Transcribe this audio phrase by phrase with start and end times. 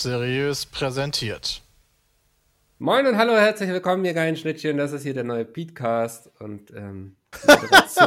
[0.00, 1.62] Seriös präsentiert.
[2.78, 4.78] Moin und hallo, herzlich willkommen, ihr geilen Schnittchen.
[4.78, 7.16] Das ist hier der neue Beatcast und ähm,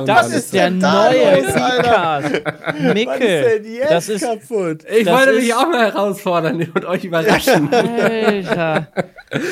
[0.06, 2.42] das ist der neue Podcast.
[2.94, 3.62] Micke.
[3.90, 4.84] das ist kaputt.
[4.90, 7.74] Ich das wollte mich auch mal herausfordern und euch überraschen.
[7.74, 8.88] Alter.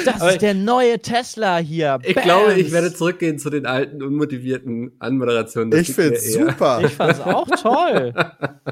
[0.05, 1.99] Das Aber ist der neue Tesla hier.
[2.03, 2.25] Ich Bams.
[2.25, 5.71] glaube, ich werde zurückgehen zu den alten, unmotivierten Anmoderationen.
[5.71, 6.81] Das ich find's super.
[6.83, 8.13] Ich fand's auch toll.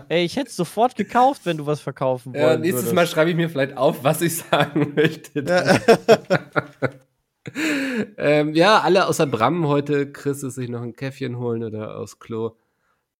[0.09, 2.51] Ey, ich hätte sofort gekauft, wenn du was verkaufen wolltest.
[2.51, 2.95] Ja, nächstes würdest.
[2.95, 5.43] Mal schreibe ich mir vielleicht auf, was ich sagen möchte.
[7.55, 8.05] Ja.
[8.17, 10.11] ähm, ja, alle außer Bram heute.
[10.11, 12.55] Chris ist sich noch ein Käffchen holen oder aus Klo.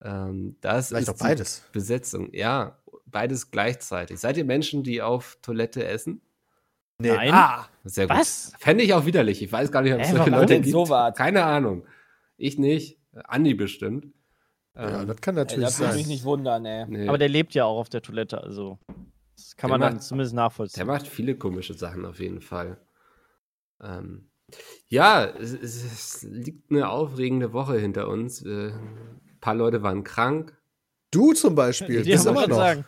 [0.02, 1.64] Ähm, das Vielleicht ist auch beides.
[1.72, 2.30] Besetzung.
[2.34, 4.20] Ja, beides gleichzeitig.
[4.20, 6.22] Seid ihr Menschen, die auf Toilette essen?
[7.00, 7.10] Nee.
[7.10, 7.34] Nein.
[7.34, 8.18] Ah, sehr gut.
[8.18, 8.54] Was?
[8.60, 9.42] Fände ich auch widerlich.
[9.42, 10.70] Ich weiß gar nicht, ob es solche Leute gibt.
[10.70, 11.86] So Keine Ahnung.
[12.38, 13.00] Ich nicht.
[13.14, 14.08] Andi bestimmt.
[14.76, 15.88] Ja, ähm, das kann natürlich ey, das sein.
[15.88, 16.86] Das würde mich nicht wundern, ey.
[16.88, 17.08] Nee.
[17.08, 18.78] Aber der lebt ja auch auf der Toilette, also
[19.36, 20.78] das kann der man macht, dann zumindest nachvollziehen.
[20.78, 22.78] Der macht viele komische Sachen auf jeden Fall.
[23.82, 24.30] Ähm,
[24.88, 28.44] ja, es, es, liegt eine aufregende Woche hinter uns.
[28.44, 30.58] Äh, ein paar Leute waren krank.
[31.12, 32.58] Du zum Beispiel, Die bist immer noch.
[32.58, 32.86] Sagen.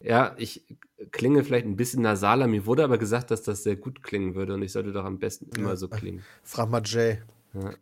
[0.00, 0.64] Ja, ich
[1.10, 2.46] klinge vielleicht ein bisschen nasaler.
[2.46, 5.18] Mir wurde aber gesagt, dass das sehr gut klingen würde und ich sollte doch am
[5.18, 5.76] besten immer ja.
[5.76, 6.24] so klingen.
[6.42, 7.18] Frag mal Jay.
[7.54, 7.74] Ja.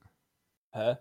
[0.72, 0.97] Hä?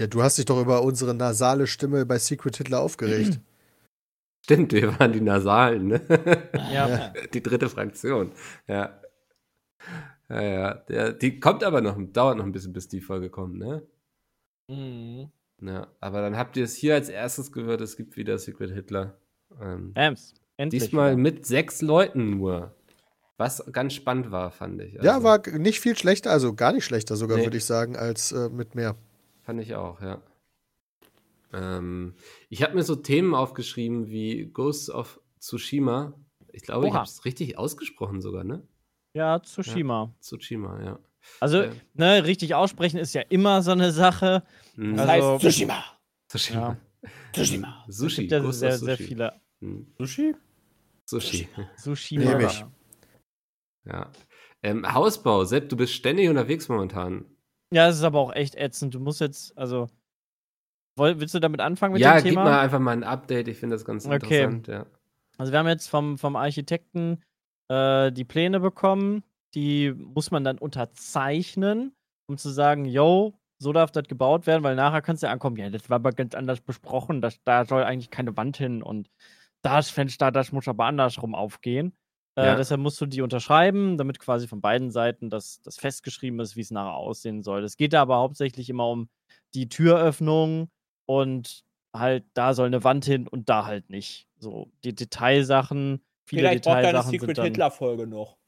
[0.00, 3.40] Ja, du hast dich doch über unsere nasale Stimme bei Secret Hitler aufgeregt.
[4.44, 6.48] Stimmt, wir waren die Nasalen, ne?
[6.70, 7.14] Ja.
[7.32, 8.32] Die dritte Fraktion.
[8.68, 9.00] Ja.
[10.28, 10.74] Ja, ja.
[10.74, 13.86] Der, die kommt aber noch, dauert noch ein bisschen, bis die Folge kommt, ne?
[14.68, 15.30] Mhm.
[15.60, 19.18] Ja, aber dann habt ihr es hier als erstes gehört, es gibt wieder Secret Hitler.
[19.60, 20.82] Ähm, Ems, endlich.
[20.82, 21.22] Diesmal wieder.
[21.22, 22.74] mit sechs Leuten nur.
[23.36, 24.96] Was ganz spannend war, fand ich.
[24.96, 27.44] Also, ja, war nicht viel schlechter, also gar nicht schlechter sogar, nee.
[27.44, 28.96] würde ich sagen, als äh, mit mehr.
[29.42, 30.22] Fand ich auch, ja.
[31.52, 32.14] Ähm,
[32.48, 36.14] ich habe mir so Themen aufgeschrieben wie Ghosts of Tsushima.
[36.52, 36.88] Ich glaube, Oha.
[36.88, 38.62] ich habe es richtig ausgesprochen sogar, ne?
[39.14, 40.10] Ja, Tsushima.
[40.12, 40.98] Ja, Tsushima, ja.
[41.40, 44.42] Also, äh, ne, richtig aussprechen ist ja immer so eine Sache.
[44.76, 44.96] Mhm.
[44.96, 45.84] Das also, heißt Tsushima.
[46.28, 46.60] Tsushima.
[46.60, 47.10] Ja.
[47.32, 47.84] Tsushima.
[47.88, 48.06] Sushi.
[48.06, 48.84] Es gibt ja sehr, Sushi.
[48.84, 49.40] sehr viele.
[49.60, 49.86] Hm.
[49.98, 50.34] Sushi?
[51.06, 51.48] Sushi.
[51.76, 52.18] Sushi.
[52.18, 52.64] Nehme ich.
[53.84, 54.10] Ja.
[54.62, 57.26] Ähm, Hausbau, Sepp, du bist ständig unterwegs momentan.
[57.72, 58.94] Ja, es ist aber auch echt ätzend.
[58.94, 59.88] Du musst jetzt, also.
[60.96, 62.40] Willst du damit anfangen mit ja, dem Thema?
[62.40, 63.48] Ja, gib mal einfach mal ein Update.
[63.48, 64.44] Ich finde das ganz okay.
[64.44, 64.68] interessant.
[64.68, 64.86] Ja.
[65.36, 67.22] Also, wir haben jetzt vom, vom Architekten
[67.68, 69.22] äh, die Pläne bekommen.
[69.54, 71.94] Die muss man dann unterzeichnen,
[72.26, 75.56] um zu sagen, yo, so darf das gebaut werden, weil nachher kannst du ja ankommen,
[75.56, 79.08] ja, das war aber ganz anders besprochen, das, da soll eigentlich keine Wand hin und
[79.62, 81.96] das Fenster, das muss aber andersrum aufgehen.
[82.36, 82.56] Äh, ja.
[82.56, 86.62] deshalb musst du die unterschreiben, damit quasi von beiden Seiten das, das festgeschrieben ist, wie
[86.62, 87.62] es nachher aussehen soll.
[87.62, 89.08] Es geht da aber hauptsächlich immer um
[89.54, 90.68] die Türöffnung
[91.06, 91.64] und
[91.94, 94.26] halt, da soll eine Wand hin und da halt nicht.
[94.38, 98.38] So, die Detailsachen Viele Vielleicht braucht eine Secret Hitler-Folge noch.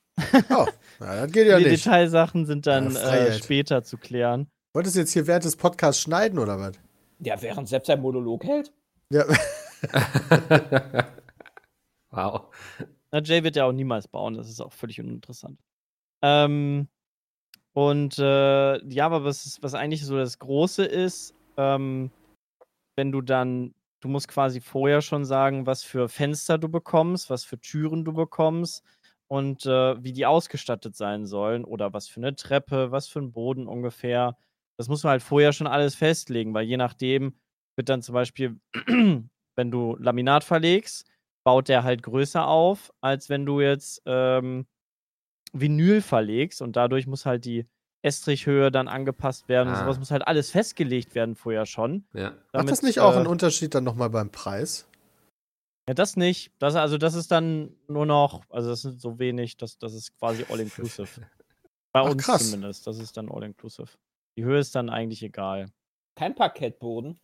[0.51, 0.67] oh,
[0.99, 1.71] na, das geht ja nicht.
[1.71, 4.49] Detailsachen sind dann ja, äh, später zu klären.
[4.73, 6.73] Wolltest du jetzt hier während des Podcasts schneiden oder was?
[7.19, 8.73] Ja, während selbst ein Monolog hält.
[9.11, 9.25] Ja.
[12.11, 12.45] wow.
[13.13, 15.59] Na, Jay wird ja auch niemals bauen, das ist auch völlig uninteressant.
[16.23, 16.89] Ähm,
[17.73, 22.11] und äh, ja, aber was, was eigentlich so das Große ist, ähm,
[22.97, 23.75] wenn du dann
[24.07, 28.13] Du musst quasi vorher schon sagen, was für Fenster du bekommst, was für Türen du
[28.13, 28.85] bekommst
[29.27, 33.33] und äh, wie die ausgestattet sein sollen oder was für eine Treppe, was für ein
[33.33, 34.37] Boden ungefähr.
[34.79, 37.35] Das muss man halt vorher schon alles festlegen, weil je nachdem
[37.75, 38.61] wird dann zum Beispiel,
[39.57, 41.11] wenn du Laminat verlegst,
[41.45, 44.69] baut der halt größer auf, als wenn du jetzt ähm,
[45.53, 47.67] Vinyl verlegst und dadurch muss halt die
[48.07, 49.75] Estrichhöhe dann angepasst werden.
[49.75, 49.81] Ah.
[49.81, 52.07] Sowas muss halt alles festgelegt werden vorher schon.
[52.15, 52.35] Ja.
[52.53, 54.89] Macht das nicht auch äh, einen Unterschied dann nochmal beim Preis?
[55.89, 56.53] Ja, das nicht.
[56.59, 60.17] Das, also, das ist dann nur noch, also, das sind so wenig, das, das ist
[60.19, 61.21] quasi all-inclusive.
[61.93, 62.45] Bei Ach, uns krass.
[62.45, 62.87] zumindest.
[62.87, 63.89] Das ist dann all-inclusive.
[64.39, 65.71] Die Höhe ist dann eigentlich egal.
[66.15, 67.19] Kein Parkettboden?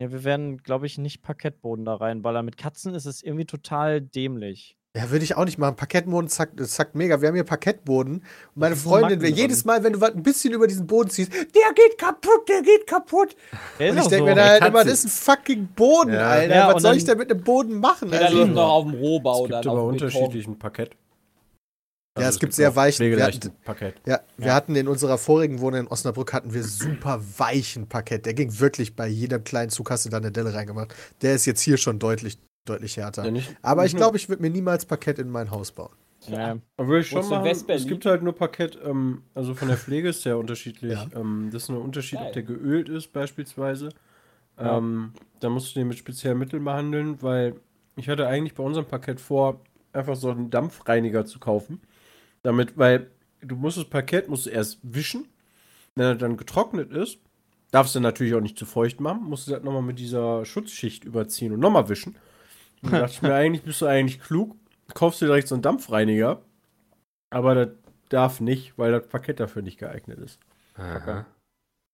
[0.00, 2.44] Ja, wir werden, glaube ich, nicht Parkettboden da reinballern.
[2.44, 4.78] Mit Katzen ist es irgendwie total dämlich.
[4.96, 5.76] Ja, würde ich auch nicht machen.
[5.76, 7.20] Parkettboden zackt, zackt mega.
[7.20, 8.14] Wir haben hier Parkettboden.
[8.14, 8.24] Und
[8.56, 11.96] meine Freundin, wir, jedes Mal, wenn du ein bisschen über diesen Boden ziehst, der geht
[11.96, 13.36] kaputt, der geht kaputt.
[13.78, 14.24] Der und ich denke so.
[14.24, 16.28] mir da halt immer, das ist ein fucking Boden, ja.
[16.28, 16.54] Alter.
[16.54, 18.10] Ja, Was soll ich denn mit einem Boden machen?
[18.12, 19.44] Ja, also, dann noch auf dem Rohbau.
[19.44, 20.96] Es gibt aber unterschiedlichen Parkett.
[22.14, 23.94] Also ja, es, gibt sehr weichen wir hatten, Parkett.
[24.04, 24.54] Ja, wir ja.
[24.54, 28.26] hatten in unserer vorigen Wohnung in Osnabrück hatten wir super weichen Parkett.
[28.26, 30.92] Der ging wirklich bei jedem kleinen Zug hast du da eine Delle reingemacht.
[31.22, 33.24] Der ist jetzt hier schon deutlich deutlich härter.
[33.24, 35.94] Ja, nicht, aber ich glaube, ich würde mir niemals Parkett in mein Haus bauen.
[36.28, 37.46] Ja, würde ich schon machen.
[37.46, 40.92] Es gibt halt nur Parkett, ähm, also von der Pflege ist sehr unterschiedlich.
[40.92, 41.06] Ja.
[41.14, 42.28] Ähm, das ist ein Unterschied, Geil.
[42.28, 43.90] ob der geölt ist beispielsweise.
[44.58, 44.76] Ja.
[44.76, 47.54] Ähm, da musst du den mit speziellen Mitteln behandeln, weil
[47.96, 49.60] ich hatte eigentlich bei unserem Parkett vor,
[49.92, 51.80] einfach so einen Dampfreiniger zu kaufen.
[52.42, 53.10] Damit, weil
[53.40, 55.26] du musst das Parkett musst du erst wischen.
[55.94, 57.18] Wenn er dann getrocknet ist,
[57.70, 61.04] darfst du natürlich auch nicht zu feucht machen, musst du das nochmal mit dieser Schutzschicht
[61.04, 62.16] überziehen und nochmal wischen.
[62.82, 64.56] Und da dachte ich mir, eigentlich bist du eigentlich klug,
[64.94, 66.42] kaufst du direkt so einen Dampfreiniger,
[67.30, 67.68] aber das
[68.08, 70.40] darf nicht, weil das Parkett dafür nicht geeignet ist.
[70.74, 71.26] Aha.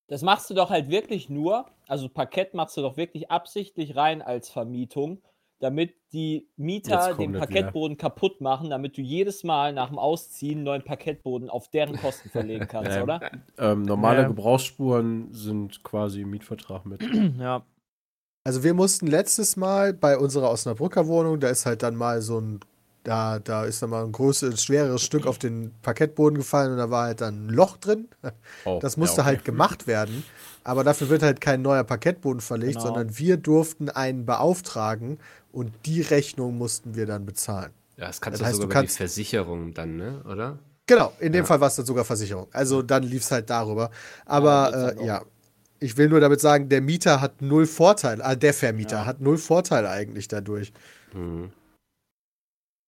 [0.08, 4.22] Das machst du doch halt wirklich nur, also Parkett machst du doch wirklich absichtlich rein
[4.22, 5.20] als Vermietung,
[5.58, 8.08] damit die Mieter den Parkettboden wieder.
[8.08, 12.68] kaputt machen, damit du jedes Mal nach dem Ausziehen neuen Parkettboden auf deren Kosten verlegen
[12.70, 13.20] kannst, oder?
[13.58, 14.28] Ähm, normale ja.
[14.28, 17.02] Gebrauchsspuren sind quasi im Mietvertrag mit.
[17.38, 17.64] ja.
[18.46, 22.40] Also wir mussten letztes Mal bei unserer Osnabrücker Wohnung, da ist halt dann mal so
[22.40, 22.60] ein,
[23.02, 26.88] da, da ist dann mal ein großes, schwereres Stück auf den Parkettboden gefallen und da
[26.88, 28.06] war halt dann ein Loch drin.
[28.64, 29.30] Oh, das musste ja, okay.
[29.30, 30.22] halt gemacht werden.
[30.62, 32.86] Aber dafür wird halt kein neuer Parkettboden verlegt, genau.
[32.86, 35.18] sondern wir durften einen beauftragen
[35.50, 37.72] und die Rechnung mussten wir dann bezahlen.
[37.96, 40.22] Ja, das kannst das heißt, du sogar du kannst, die Versicherung dann, ne?
[40.24, 40.60] Oder?
[40.86, 41.46] Genau, in dem ja.
[41.46, 42.46] Fall war es dann sogar Versicherung.
[42.52, 43.90] Also dann lief es halt darüber.
[44.24, 45.22] Aber ja, äh, ja,
[45.80, 49.06] ich will nur damit sagen, der Mieter hat null Vorteile, äh, der Vermieter ja.
[49.06, 50.72] hat null Vorteile eigentlich dadurch.
[51.12, 51.50] Mhm.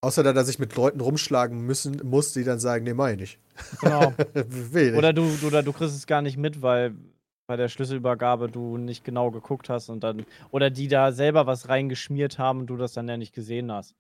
[0.01, 3.19] Außer dass er sich mit Leuten rumschlagen müssen muss, die dann sagen, nee, mach ich
[3.19, 3.39] nicht.
[3.81, 4.13] Genau.
[4.97, 6.95] oder, du, oder du kriegst es gar nicht mit, weil
[7.49, 11.69] bei der Schlüsselübergabe du nicht genau geguckt hast und dann, oder die da selber was
[11.69, 13.97] reingeschmiert haben und du das dann ja nicht gesehen hast.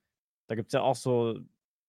[0.49, 1.41] Da gibt es ja auch so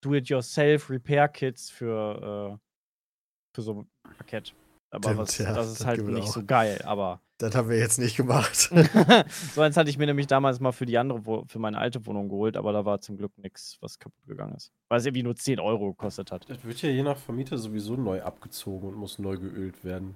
[0.02, 3.88] Do-it-yourself-Repair-Kits für, äh, für so ein
[4.18, 4.54] Paket.
[4.92, 6.34] Aber Stimmt, was, ja, das ist das halt nicht auch.
[6.34, 7.22] so geil, aber.
[7.38, 8.56] Das haben wir jetzt nicht gemacht.
[9.56, 12.28] so eins hatte ich mir nämlich damals mal für die andere, für meine alte Wohnung
[12.28, 14.72] geholt, aber da war zum Glück nichts, was kaputt gegangen ist.
[14.90, 16.50] Weil es irgendwie nur 10 Euro gekostet hat.
[16.50, 20.16] Das wird ja je nach Vermieter sowieso neu abgezogen und muss neu geölt werden.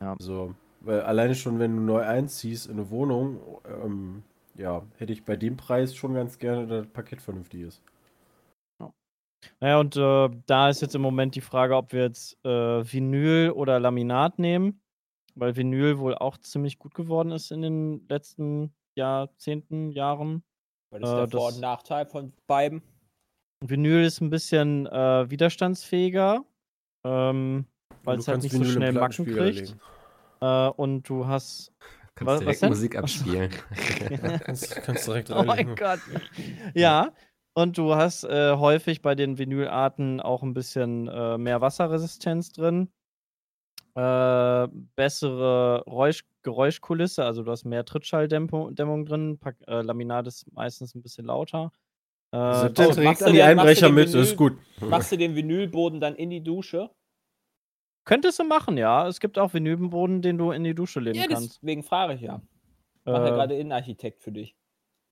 [0.00, 0.16] Ja.
[0.18, 4.22] So, weil alleine schon, wenn du neu einziehst in eine Wohnung, ähm,
[4.54, 7.80] ja, hätte ich bei dem Preis schon ganz gerne, dass das Paket vernünftig ist.
[9.60, 12.48] Naja, und äh, da ist jetzt im Moment die Frage, ob wir jetzt äh,
[12.92, 14.80] Vinyl oder Laminat nehmen,
[15.34, 20.42] weil Vinyl wohl auch ziemlich gut geworden ist in den letzten Jahrzehnten, Jahren.
[20.90, 22.82] Was ist äh, der Vor- und Nachteil von beiden?
[23.64, 26.44] Vinyl ist ein bisschen äh, widerstandsfähiger,
[27.04, 27.66] ähm,
[28.04, 29.76] weil es halt nicht Vinyl so schnell Macken kriegt.
[30.40, 31.72] Äh, und du hast.
[32.14, 33.50] Kannst was, direkt was Musik abspielen.
[34.44, 35.38] kannst, kannst direkt rein.
[35.38, 36.00] Oh mein Gott.
[36.74, 37.12] Ja,
[37.58, 42.88] und du hast äh, häufig bei den Vinylarten auch ein bisschen äh, mehr Wasserresistenz drin.
[43.96, 49.38] Äh, bessere Räusch Geräuschkulisse, also du hast mehr Trittschalldämmung drin.
[49.40, 51.72] Pack, äh, Laminat ist meistens ein bisschen lauter.
[52.32, 54.56] Äh, also, oh, machst du die Einbrecher mit, Vinyl, ist gut.
[54.80, 56.90] Machst du den Vinylboden dann in die Dusche?
[58.04, 59.08] Könntest du machen, ja.
[59.08, 61.56] Es gibt auch Vinylboden, den du in die Dusche legen ja, kannst.
[61.56, 62.40] Deswegen frage ich ja.
[63.04, 63.30] Ich mache ja äh.
[63.32, 64.54] gerade Innenarchitekt für dich.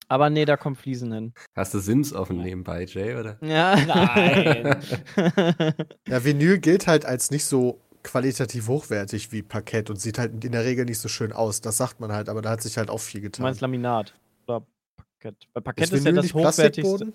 [0.08, 1.32] Aber nee, da kommen Fliesen hin.
[1.54, 3.38] Hast du Sims offen nebenbei, Jay, oder?
[3.40, 3.76] Ja.
[3.76, 4.76] Nein.
[6.08, 10.52] ja, Vinyl gilt halt als nicht so qualitativ hochwertig wie Parkett und sieht halt in
[10.52, 11.60] der Regel nicht so schön aus.
[11.60, 13.42] Das sagt man halt, aber da hat sich halt auch viel getan.
[13.42, 14.14] Du meinst Laminat
[14.46, 14.64] oder
[14.96, 15.48] Parkett?
[15.52, 17.12] Bei Parkett ist, ist ja das hochwertigste.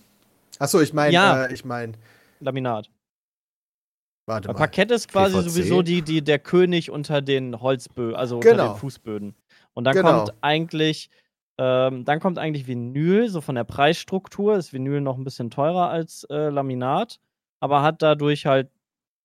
[0.60, 1.46] Achso, ich meine, ja.
[1.46, 1.94] äh, ich meine.
[2.42, 2.90] Laminat.
[4.26, 4.54] Warte mal.
[4.54, 5.50] Parkett ist quasi PVC?
[5.50, 8.52] sowieso die, die, der König unter den Holzböden, also genau.
[8.52, 9.36] unter den Fußböden.
[9.74, 10.26] Und dann genau.
[10.26, 11.10] kommt eigentlich
[11.58, 15.90] ähm, dann kommt eigentlich Vinyl, so von der Preisstruktur ist Vinyl noch ein bisschen teurer
[15.90, 17.20] als äh, Laminat,
[17.60, 18.70] aber hat dadurch halt,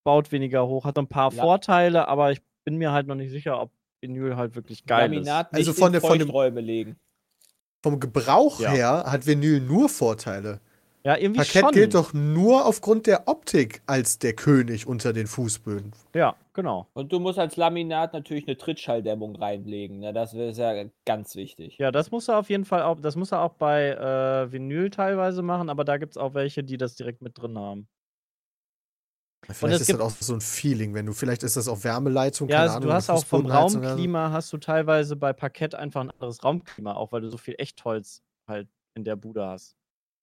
[0.05, 1.43] baut weniger hoch, hat ein paar ja.
[1.43, 5.53] Vorteile, aber ich bin mir halt noch nicht sicher, ob Vinyl halt wirklich geil Laminat
[5.53, 5.59] ist.
[5.59, 6.97] Also von der von dem legen.
[7.83, 8.71] Vom Gebrauch ja.
[8.71, 10.61] her hat Vinyl nur Vorteile.
[11.05, 11.73] Ja, irgendwie Parkett schon.
[11.73, 15.93] gilt doch nur aufgrund der Optik als der König unter den Fußböden.
[16.15, 16.89] Ja, genau.
[16.95, 20.01] Und du musst als Laminat natürlich eine Trittschalldämmung reinlegen.
[20.01, 20.13] Ne?
[20.13, 21.79] Das ist ja ganz wichtig.
[21.79, 24.91] Ja, das muss er auf jeden Fall auch, das muss er auch bei äh, Vinyl
[24.91, 27.87] teilweise machen, aber da gibt es auch welche, die das direkt mit drin haben.
[29.49, 32.57] Vielleicht ist das auch so ein Feeling, wenn du, vielleicht ist das auch Wärmeleitung, ja,
[32.57, 36.11] keine also Ahnung, du hast auch vom Raumklima hast du teilweise bei Parkett einfach ein
[36.11, 39.77] anderes Raumklima, auch weil du so viel Echtholz halt in der Bude hast.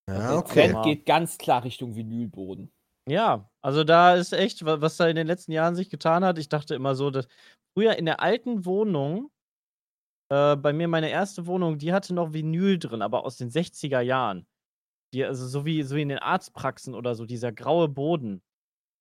[0.10, 0.54] Ja, okay.
[0.56, 2.70] Der Trend geht ganz klar Richtung Vinylboden.
[3.10, 6.38] Ja, also da ist echt, was da in den letzten Jahren sich getan hat.
[6.38, 7.28] Ich dachte immer so, dass
[7.74, 9.30] früher in der alten Wohnung,
[10.30, 14.00] äh, bei mir meine erste Wohnung, die hatte noch Vinyl drin, aber aus den 60er
[14.02, 14.48] Jahren.
[15.14, 18.42] Die, also so wie, so wie in den Arztpraxen oder so, dieser graue Boden.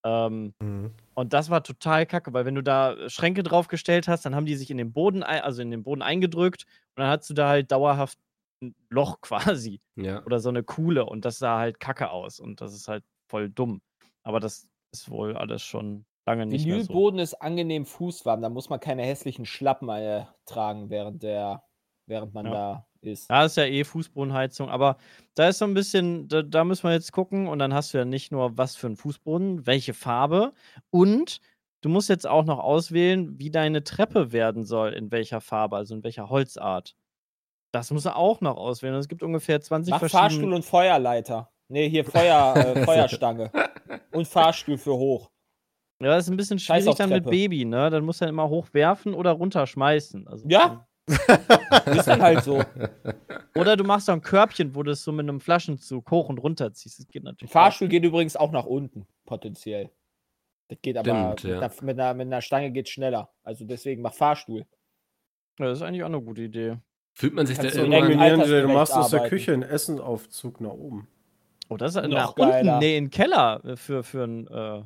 [0.04, 0.92] Ähm, mhm.
[1.14, 4.56] Und das war total kacke, weil wenn du da Schränke draufgestellt hast, dann haben die
[4.56, 6.64] sich in den Boden, also in den Boden eingedrückt
[6.96, 8.18] und dann hast du da halt dauerhaft
[8.62, 9.80] ein Loch quasi.
[9.96, 10.24] Ja.
[10.24, 13.48] Oder so eine Kuhle und das sah halt kacke aus und das ist halt voll
[13.48, 13.80] dumm.
[14.22, 16.88] Aber das ist wohl alles schon lange nicht mehr so.
[16.88, 21.64] Vinylboden ist angenehm fußwarm, da muss man keine hässlichen Schlappen äh, tragen, während der,
[22.06, 22.52] während man ja.
[22.52, 23.28] da ist.
[23.30, 24.96] Ja, ist ja eh Fußbodenheizung, aber
[25.34, 27.98] da ist so ein bisschen, da, da, müssen wir jetzt gucken und dann hast du
[27.98, 30.52] ja nicht nur was für einen Fußboden, welche Farbe
[30.90, 31.40] und
[31.80, 35.94] du musst jetzt auch noch auswählen, wie deine Treppe werden soll, in welcher Farbe, also
[35.94, 36.94] in welcher Holzart.
[37.72, 38.94] Das musst du auch noch auswählen.
[38.96, 40.28] Es gibt ungefähr 20 Mach verschiedene.
[40.28, 41.50] Fahrstuhl und Feuerleiter.
[41.72, 43.50] Nee, hier Feuer, äh, Feuerstange.
[44.12, 45.30] und Fahrstuhl für hoch.
[46.02, 47.88] Ja, das ist ein bisschen schwierig dann mit Baby, ne?
[47.88, 50.28] Dann musst du dann immer hochwerfen oder runterschmeißen.
[50.28, 50.86] Also, ja.
[51.06, 52.62] ist dann halt so.
[53.54, 56.38] Oder du machst so ein Körbchen, wo du es so mit einem Flaschenzug hoch und
[56.38, 56.98] runter ziehst.
[56.98, 57.50] Das geht natürlich.
[57.50, 57.90] Fahrstuhl auch.
[57.90, 59.90] geht übrigens auch nach unten, potenziell.
[60.68, 61.70] Das geht aber Stimmt, ja.
[61.80, 63.32] mit, einer, mit, einer, Stange geht schneller.
[63.44, 64.66] Also deswegen mach Fahrstuhl.
[65.58, 66.76] Ja, das ist eigentlich auch eine gute Idee.
[67.14, 68.40] Fühlt man sich da irgendwann...
[68.40, 71.08] Du machst aus der Küche einen Essensaufzug nach oben.
[71.72, 74.82] Oh, das ist nach unten, nee, in den Keller für, für einen äh,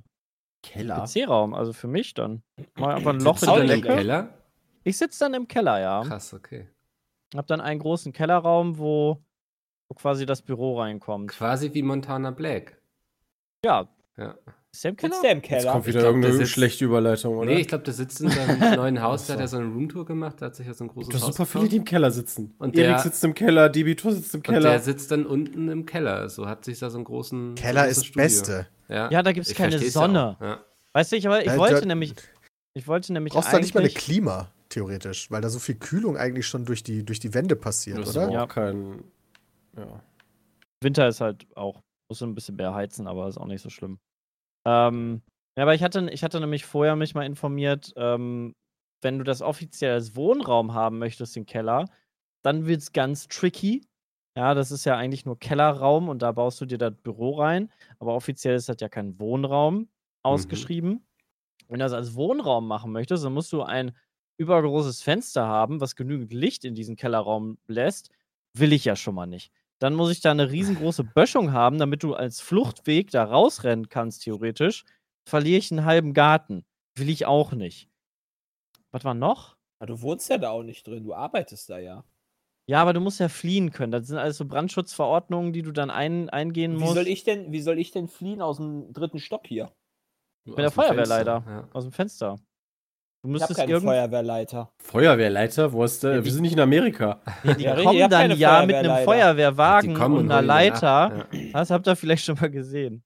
[0.63, 1.05] Keller?
[1.05, 2.43] PC-Raum, also für mich dann.
[2.77, 4.35] Mal einfach ein Loch in den Keller?
[4.85, 6.03] Ich sitze dann im Keller, ja.
[6.03, 6.69] Krass, okay.
[7.35, 9.21] Hab dann einen großen Kellerraum, wo,
[9.89, 11.33] wo quasi das Büro reinkommt.
[11.33, 12.81] Quasi wie Montana Black.
[13.65, 13.89] Ja.
[14.17, 14.35] Ja.
[14.83, 15.31] Im Keller?
[15.31, 15.63] Im Keller?
[15.63, 17.47] Jetzt kommt wieder glaub, irgendeine sitzt, schlechte Überleitung, oder?
[17.47, 20.05] Nee, ich glaube, der sitzt in seinem neuen Haus, da hat er so eine Roomtour
[20.05, 22.55] gemacht, da hat sich ja so ein großes Haus super viele, die im Keller sitzen.
[22.59, 24.59] Und Erik sitzt im Keller, Debitor sitzt im Keller.
[24.59, 27.89] Und der sitzt dann unten im Keller, so hat sich da so einen großen Keller
[27.89, 28.67] ist das Beste.
[28.89, 30.37] Ja, ja da gibt es keine Sonne.
[30.41, 30.61] Ja.
[30.93, 32.15] Weißt du, ich, aber ich ja, wollte nämlich
[32.77, 35.77] ich wollte nämlich Brauchst du da nicht mal eine Klima, theoretisch, weil da so viel
[35.77, 38.31] Kühlung eigentlich schon durch die, durch die Wände passiert, das oder?
[38.31, 38.47] Ja.
[38.47, 39.03] Kein,
[39.79, 40.03] ja.
[40.83, 43.99] Winter ist halt auch, muss ein bisschen mehr heizen, aber ist auch nicht so schlimm.
[44.67, 45.23] Ähm,
[45.57, 48.55] ja, aber ich hatte, ich hatte nämlich vorher mich mal informiert, ähm,
[49.03, 51.87] wenn du das offiziell als Wohnraum haben möchtest, den Keller,
[52.43, 53.87] dann wird es ganz tricky.
[54.37, 57.71] Ja, das ist ja eigentlich nur Kellerraum und da baust du dir das Büro rein.
[57.99, 59.89] Aber offiziell ist das ja kein Wohnraum mhm.
[60.23, 60.91] ausgeschrieben.
[60.91, 61.03] Mhm.
[61.69, 63.97] Wenn du das als Wohnraum machen möchtest, dann musst du ein
[64.39, 68.11] übergroßes Fenster haben, was genügend Licht in diesen Kellerraum lässt.
[68.55, 69.53] Will ich ja schon mal nicht.
[69.79, 74.23] Dann muss ich da eine riesengroße Böschung haben, damit du als Fluchtweg da rausrennen kannst,
[74.23, 74.85] theoretisch
[75.29, 76.65] verliere ich einen halben Garten.
[76.97, 77.91] Will ich auch nicht.
[78.93, 79.57] Was war noch?
[79.81, 82.05] Ja, du wohnst ja da auch nicht drin, du arbeitest da ja.
[82.69, 83.93] Ja, aber du musst ja fliehen können.
[83.93, 86.95] Das sind alles so Brandschutzverordnungen, die du dann ein, eingehen wie musst.
[86.95, 89.73] Soll ich denn, wie soll ich denn fliehen aus dem dritten Stock hier?
[90.45, 91.45] Mit der Feuerwehrleiter.
[91.47, 91.69] Ja.
[91.73, 92.39] Aus dem Fenster.
[93.23, 94.71] Du müsstest ich hab keinen Feuerwehrleiter.
[94.79, 95.73] Feuerwehrleiter?
[95.73, 96.17] Wo ist der?
[96.17, 97.21] Ja, wir sind nicht in Amerika.
[97.43, 101.27] Ja, die ja, kommen dann ja mit einem Feuerwehrwagen und einer Leiter.
[101.53, 103.03] Das habt ihr vielleicht schon mal gesehen.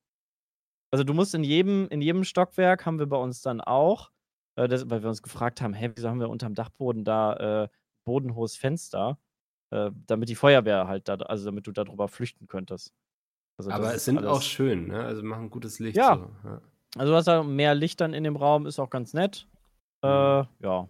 [0.90, 4.10] Also du musst in jedem, in jedem Stockwerk haben wir bei uns dann auch,
[4.56, 7.68] äh, das, weil wir uns gefragt haben, hey, wieso haben wir unterm Dachboden da äh,
[8.04, 9.18] bodenhohes Fenster,
[9.70, 12.92] äh, damit die Feuerwehr halt da, also damit du darüber flüchten könntest.
[13.56, 14.30] Also Aber es sind alles...
[14.30, 15.04] auch schön, ne?
[15.04, 15.96] Also machen gutes Licht.
[15.96, 16.16] Ja.
[16.16, 16.48] So.
[16.48, 16.60] ja.
[16.96, 19.46] Also du hast da mehr Licht dann in dem Raum, ist auch ganz nett.
[20.02, 20.48] Äh, mhm.
[20.60, 20.88] ja.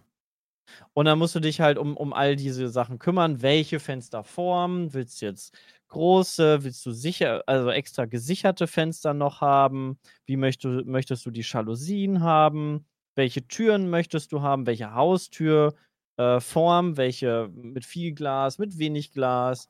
[0.93, 3.41] Und dann musst du dich halt um, um all diese Sachen kümmern.
[3.41, 5.57] Welche Fensterform willst du jetzt
[5.89, 6.63] große?
[6.63, 9.99] Willst du sicher, also extra gesicherte Fenster noch haben?
[10.25, 12.85] Wie möchtest, möchtest du die Jalousien haben?
[13.15, 14.65] Welche Türen möchtest du haben?
[14.65, 15.75] Welche Haustür?
[16.17, 16.39] Äh?
[16.39, 19.67] Welche mit viel Glas, mit wenig Glas?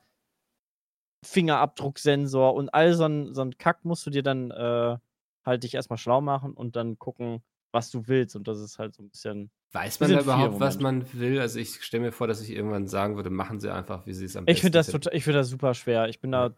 [1.24, 4.96] Fingerabdrucksensor und all so ein, so ein Kack musst du dir dann äh,
[5.44, 8.36] halt dich erstmal schlau machen und dann gucken, was du willst.
[8.36, 11.40] Und das ist halt so ein bisschen Weiß man da überhaupt, was man will?
[11.40, 14.26] Also ich stelle mir vor, dass ich irgendwann sagen würde, machen sie einfach, wie sie
[14.26, 16.08] es am besten Ich finde das, total, find das super schwer.
[16.08, 16.54] Ich bin da ein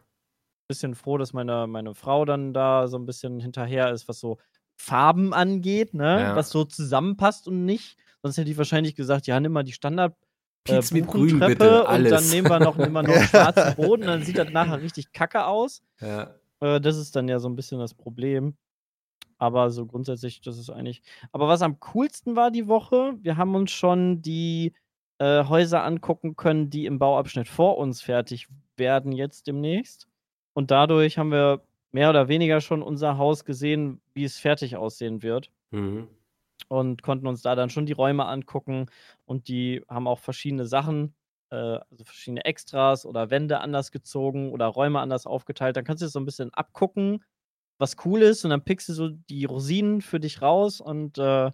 [0.67, 4.39] bisschen froh, dass meine, meine Frau dann da so ein bisschen hinterher ist, was so
[4.77, 6.21] Farben angeht, ne?
[6.21, 6.37] Ja.
[6.37, 7.97] Was so zusammenpasst und nicht.
[8.23, 10.17] Sonst hätte ich wahrscheinlich gesagt, ja, nimm mal die Standard
[10.69, 12.11] äh, mit grün bitte, alles.
[12.11, 15.13] und dann nehmen wir noch, nehmen wir noch schwarzen Boden, dann sieht das nachher richtig
[15.13, 15.83] kacke aus.
[16.01, 16.35] Ja.
[16.61, 18.57] Äh, das ist dann ja so ein bisschen das Problem.
[19.39, 21.03] Aber so grundsätzlich, das ist eigentlich.
[21.33, 24.73] Aber was am coolsten war die Woche, wir haben uns schon die
[25.19, 30.09] äh, Häuser angucken können, die im Bauabschnitt vor uns fertig werden jetzt demnächst.
[30.55, 31.63] Und dadurch haben wir
[31.93, 35.51] mehr oder weniger schon unser Haus gesehen, wie es fertig aussehen wird.
[35.71, 36.09] Mhm.
[36.69, 38.87] Und konnten uns da dann schon die Räume angucken.
[39.27, 41.15] Und die haben auch verschiedene Sachen,
[41.51, 45.77] äh, also verschiedene Extras oder Wände anders gezogen oder Räume anders aufgeteilt.
[45.77, 47.23] Dann kannst du es so ein bisschen abgucken
[47.79, 51.51] was cool ist und dann pickst du so die Rosinen für dich raus und äh,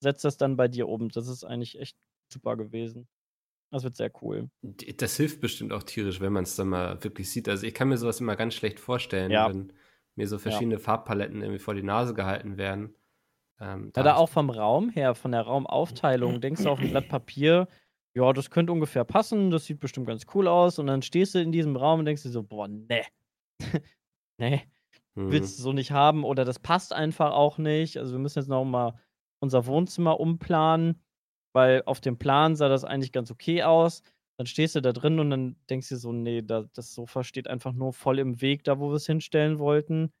[0.00, 1.08] setzt das dann bei dir oben.
[1.08, 1.96] Das ist eigentlich echt
[2.32, 3.08] super gewesen.
[3.70, 4.48] Das wird sehr cool.
[4.62, 7.48] Das hilft bestimmt auch tierisch, wenn man es dann mal wirklich sieht.
[7.48, 9.48] Also ich kann mir sowas immer ganz schlecht vorstellen, ja.
[9.48, 9.72] wenn
[10.16, 10.80] mir so verschiedene ja.
[10.80, 12.94] Farbpaletten irgendwie vor die Nase gehalten werden.
[13.60, 16.90] Ähm, da ja, da auch vom Raum her, von der Raumaufteilung, denkst du auf ein
[16.90, 17.68] Blatt Papier,
[18.14, 20.78] ja, das könnte ungefähr passen, das sieht bestimmt ganz cool aus.
[20.78, 23.02] Und dann stehst du in diesem Raum und denkst dir so, boah, ne.
[24.38, 24.62] ne,
[25.18, 25.32] mhm.
[25.32, 27.98] willst du so nicht haben oder das passt einfach auch nicht.
[27.98, 28.98] Also wir müssen jetzt noch mal
[29.40, 31.02] unser Wohnzimmer umplanen,
[31.54, 34.02] weil auf dem Plan sah das eigentlich ganz okay aus.
[34.38, 37.48] dann stehst du da drin und dann denkst du so, nee, da, das Sofa steht
[37.48, 40.12] einfach nur voll im Weg, da wo wir es hinstellen wollten.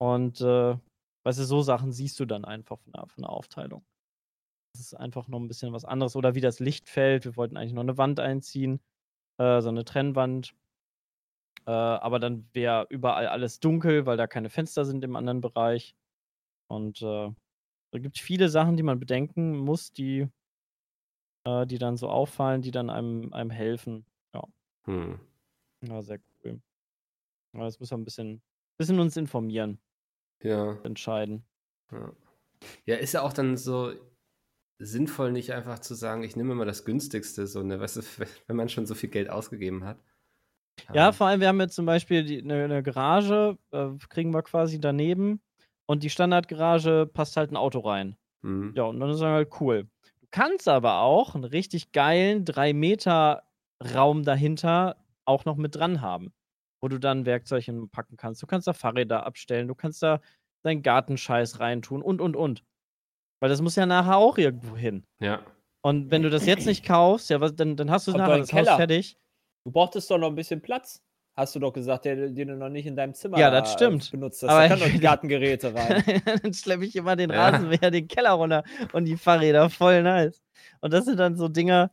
[0.00, 0.76] Und äh,
[1.24, 3.84] weißt du, so Sachen siehst du dann einfach von der, von der Aufteilung.
[4.72, 6.14] Das ist einfach noch ein bisschen was anderes.
[6.14, 7.24] Oder wie das Licht fällt.
[7.24, 8.80] Wir wollten eigentlich noch eine Wand einziehen,
[9.38, 10.54] äh, so eine Trennwand.
[11.68, 15.94] Äh, aber dann wäre überall alles dunkel, weil da keine Fenster sind im anderen Bereich.
[16.68, 17.30] Und äh,
[17.90, 20.28] da gibt es viele Sachen, die man bedenken muss, die
[21.44, 24.06] äh, die dann so auffallen, die dann einem, einem helfen.
[24.34, 24.44] Ja.
[24.84, 25.20] Hm.
[25.86, 26.60] Ja, sehr cool.
[27.54, 28.42] Ja, jetzt müssen wir ein bisschen,
[28.78, 29.78] bisschen uns informieren.
[30.42, 30.78] Ja.
[30.84, 31.44] Entscheiden.
[31.90, 32.12] Ja.
[32.86, 33.92] ja, ist ja auch dann so
[34.78, 38.00] sinnvoll, nicht einfach zu sagen, ich nehme mal das günstigste, so, ne, weißt du,
[38.46, 39.98] wenn man schon so viel Geld ausgegeben hat.
[40.92, 44.42] Ja, vor allem, wir haben jetzt zum Beispiel die, eine, eine, Garage, äh, kriegen wir
[44.42, 45.40] quasi daneben
[45.86, 48.16] und die Standardgarage passt halt ein Auto rein.
[48.42, 48.72] Mhm.
[48.76, 49.88] Ja, und dann ist es halt cool
[50.30, 53.44] kannst aber auch einen richtig geilen 3 Meter
[53.94, 56.32] Raum dahinter auch noch mit dran haben,
[56.80, 58.42] wo du dann Werkzeuge packen kannst.
[58.42, 60.20] Du kannst da Fahrräder abstellen, du kannst da
[60.64, 62.64] deinen Gartenscheiß reintun und, und, und.
[63.40, 65.04] Weil das muss ja nachher auch irgendwo hin.
[65.20, 65.40] Ja.
[65.80, 68.48] Und wenn du das jetzt nicht kaufst, ja, was, dann, dann hast du nachher das
[68.48, 68.72] Keller.
[68.72, 69.16] Haus fertig.
[69.68, 71.04] Du brauchtest doch noch ein bisschen Platz.
[71.36, 74.10] Hast du doch gesagt, den, den du noch nicht in deinem Zimmer ja, das stimmt.
[74.10, 74.48] benutzt hast.
[74.48, 76.02] Aber da kann doch die Gartengeräte rein.
[76.42, 77.50] dann schleppe ich immer den ja.
[77.50, 80.42] Rasenmäher den Keller runter und die Fahrräder voll nice.
[80.80, 81.90] Und das sind dann so Dinge,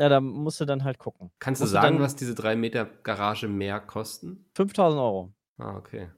[0.00, 1.30] ja, da musst du dann halt gucken.
[1.38, 4.44] Kannst du sagen, was diese 3 Meter Garage mehr kosten?
[4.56, 5.32] 5000 Euro.
[5.58, 6.10] Ah, okay.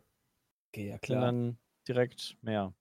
[0.72, 1.18] Okay, ja klar.
[1.18, 2.72] Und dann direkt mehr.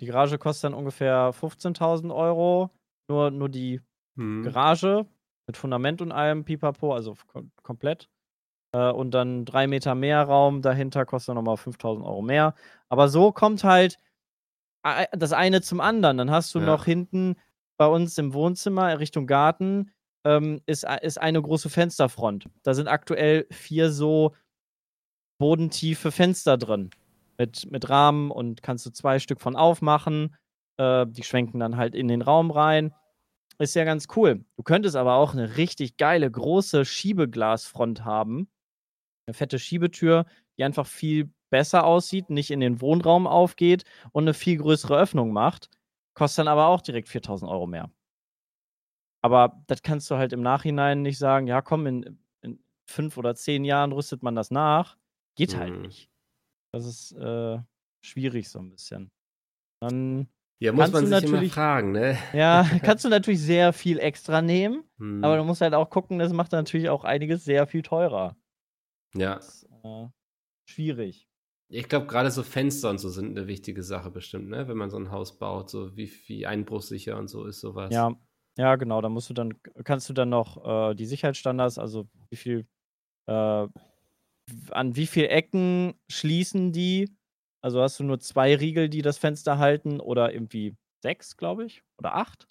[0.00, 2.70] Die Garage kostet dann ungefähr 15.000 Euro.
[3.08, 3.80] Nur, nur die
[4.16, 4.42] hm.
[4.42, 5.06] Garage
[5.48, 8.08] mit Fundament und allem, pipapo, also kom komplett.
[8.72, 12.54] Äh, und dann drei Meter mehr Raum dahinter kostet nochmal 5000 Euro mehr.
[12.88, 13.98] Aber so kommt halt
[15.12, 16.18] das eine zum anderen.
[16.18, 16.66] Dann hast du ja.
[16.66, 17.36] noch hinten
[17.76, 19.90] bei uns im Wohnzimmer Richtung Garten
[20.24, 22.46] ähm, ist, ist eine große Fensterfront.
[22.62, 24.34] Da sind aktuell vier so
[25.38, 26.90] bodentiefe Fenster drin.
[27.38, 30.34] Mit, mit Rahmen und kannst du zwei Stück von aufmachen.
[30.76, 32.92] Äh, die schwenken dann halt in den Raum rein.
[33.60, 34.44] Ist ja ganz cool.
[34.56, 38.48] Du könntest aber auch eine richtig geile große Schiebeglasfront haben
[39.28, 44.34] eine fette Schiebetür, die einfach viel besser aussieht, nicht in den Wohnraum aufgeht und eine
[44.34, 45.68] viel größere Öffnung macht.
[46.14, 47.90] Kostet dann aber auch direkt 4000 Euro mehr.
[49.22, 53.34] Aber das kannst du halt im Nachhinein nicht sagen, ja komm, in, in fünf oder
[53.34, 54.96] zehn Jahren rüstet man das nach.
[55.36, 55.82] Geht halt mhm.
[55.82, 56.10] nicht.
[56.72, 57.58] Das ist äh,
[58.04, 59.10] schwierig so ein bisschen.
[59.80, 60.28] Dann
[60.60, 62.18] ja, muss man sich natürlich, immer fragen, ne?
[62.32, 65.22] Ja, kannst du natürlich sehr viel extra nehmen, hm.
[65.22, 68.36] aber du musst halt auch gucken, das macht natürlich auch einiges sehr viel teurer.
[69.14, 69.36] Ja.
[69.36, 70.06] Das, äh,
[70.68, 71.28] schwierig.
[71.70, 74.68] Ich glaube, gerade so Fenster und so sind eine wichtige Sache bestimmt, ne?
[74.68, 77.92] Wenn man so ein Haus baut, so wie, wie einbruchsicher und so ist sowas.
[77.92, 78.16] Ja,
[78.56, 79.00] ja, genau.
[79.00, 82.66] Da musst du dann, kannst du dann noch äh, die Sicherheitsstandards, also wie viel,
[83.26, 83.68] äh,
[84.70, 87.14] an wie viel Ecken schließen die?
[87.62, 91.82] Also hast du nur zwei Riegel, die das Fenster halten, oder irgendwie sechs, glaube ich,
[91.98, 92.46] oder acht.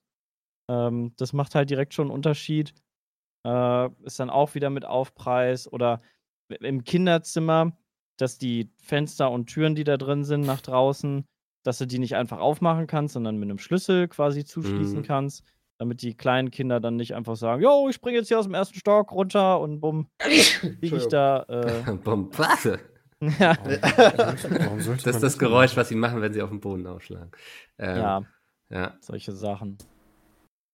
[0.69, 2.73] Ähm, das macht halt direkt schon einen Unterschied.
[3.45, 6.01] Äh, ist dann auch wieder mit Aufpreis oder
[6.49, 7.77] im Kinderzimmer,
[8.17, 11.25] dass die Fenster und Türen, die da drin sind, nach draußen,
[11.63, 15.03] dass du die nicht einfach aufmachen kannst, sondern mit einem Schlüssel quasi zuschließen mhm.
[15.03, 15.43] kannst,
[15.77, 18.53] damit die kleinen Kinder dann nicht einfach sagen, yo, ich springe jetzt hier aus dem
[18.53, 20.07] ersten Stock runter und bumm,
[20.81, 21.45] liege ich da.
[21.49, 22.69] Äh, bumm, was?
[23.21, 23.57] Ja.
[23.57, 27.31] Warum das ist das Geräusch, was sie machen, wenn sie auf den Boden ausschlagen.
[27.79, 28.25] Ähm, ja.
[28.69, 28.97] ja.
[29.01, 29.77] Solche Sachen.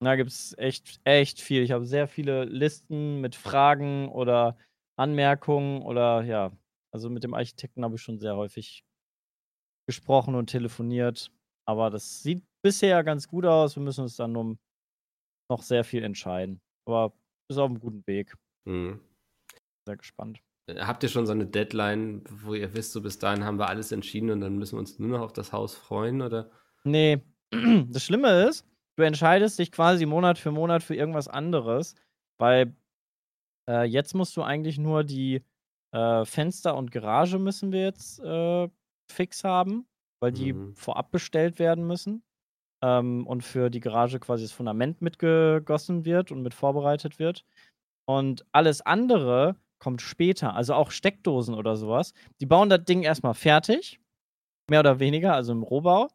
[0.02, 1.64] Da gibt es echt, echt viel.
[1.64, 4.58] Ich habe sehr viele Listen mit Fragen oder
[5.00, 6.52] Anmerkungen oder ja,
[6.94, 8.84] also mit dem Architekten habe ich schon sehr häufig
[9.88, 11.32] gesprochen und telefoniert.
[11.66, 13.78] Aber das sieht bisher ganz gut aus.
[13.78, 14.60] Wir müssen uns dann um
[15.50, 16.62] noch sehr viel entscheiden.
[16.86, 17.14] Aber
[17.50, 18.36] ist auf einem guten Weg.
[18.66, 19.00] Mhm.
[19.88, 20.42] Sehr gespannt.
[20.70, 23.92] Habt ihr schon so eine Deadline, wo ihr wisst, so bis dahin haben wir alles
[23.92, 26.50] entschieden und dann müssen wir uns nur noch auf das Haus freuen, oder?
[26.84, 27.22] Nee.
[27.90, 31.96] Das Schlimme ist, du entscheidest dich quasi Monat für Monat für irgendwas anderes,
[32.40, 32.76] weil
[33.70, 35.44] äh, jetzt musst du eigentlich nur die
[35.92, 38.68] äh, Fenster und Garage müssen wir jetzt äh,
[39.12, 39.86] fix haben,
[40.20, 40.76] weil die mhm.
[40.76, 42.24] vorab bestellt werden müssen.
[42.82, 47.46] Ähm, und für die Garage quasi das Fundament mitgegossen wird und mit vorbereitet wird.
[48.06, 52.14] Und alles andere kommt später, also auch Steckdosen oder sowas.
[52.40, 54.00] Die bauen das Ding erstmal fertig,
[54.70, 56.08] mehr oder weniger, also im Rohbau.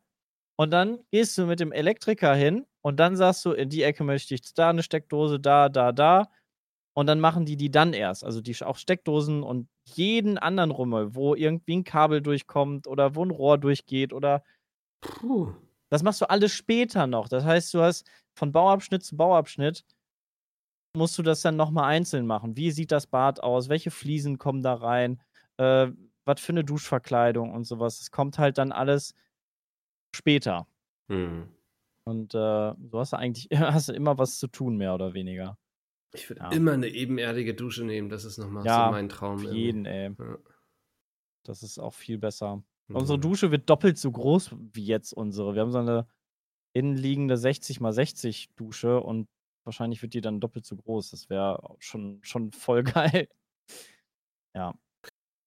[0.57, 4.05] Und dann gehst du mit dem Elektriker hin und dann sagst du, in die Ecke
[4.05, 6.29] möchte ich da eine Steckdose, da, da, da
[6.95, 8.25] und dann machen die die dann erst.
[8.25, 13.25] Also die auch Steckdosen und jeden anderen Rummel, wo irgendwie ein Kabel durchkommt oder wo
[13.25, 14.43] ein Rohr durchgeht oder.
[15.03, 15.53] Puh.
[15.91, 17.29] Das machst du alles später noch.
[17.29, 19.85] Das heißt, du hast von Bauabschnitt zu Bauabschnitt
[20.99, 22.57] musst du das dann nochmal einzeln machen.
[22.57, 23.69] Wie sieht das Bad aus?
[23.69, 25.21] Welche Fliesen kommen da rein?
[25.57, 25.89] Äh,
[26.25, 28.01] was für eine Duschverkleidung und sowas.
[28.01, 29.15] Es kommt halt dann alles
[30.15, 30.67] später.
[31.09, 31.49] Hm.
[32.05, 35.59] Und äh, so hast du eigentlich hast du immer was zu tun, mehr oder weniger.
[36.15, 36.51] Ich würde ja.
[36.53, 39.37] immer eine ebenerdige Dusche nehmen, das ist nochmal ja, so mein Traum.
[39.37, 40.15] Auf jeden, ey.
[40.19, 40.39] Ja.
[41.45, 42.63] Das ist auch viel besser.
[42.89, 42.97] Mhm.
[42.97, 45.55] Unsere Dusche wird doppelt so groß wie jetzt unsere.
[45.55, 46.07] Wir haben so eine
[46.73, 49.29] innenliegende 60 x 60 Dusche und
[49.69, 51.11] wahrscheinlich wird die dann doppelt so groß.
[51.11, 53.29] Das wäre schon, schon voll geil.
[54.55, 54.75] Ja.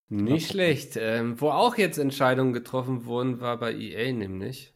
[0.08, 0.98] Nicht schlecht.
[0.98, 4.76] Ähm, wo auch jetzt Entscheidungen getroffen wurden, war bei EA nämlich.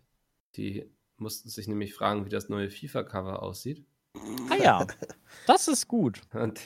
[0.55, 3.85] Die mussten sich nämlich fragen, wie das neue FIFA-Cover aussieht.
[4.49, 4.87] Ah ja,
[5.47, 6.21] das ist gut.
[6.33, 6.61] Und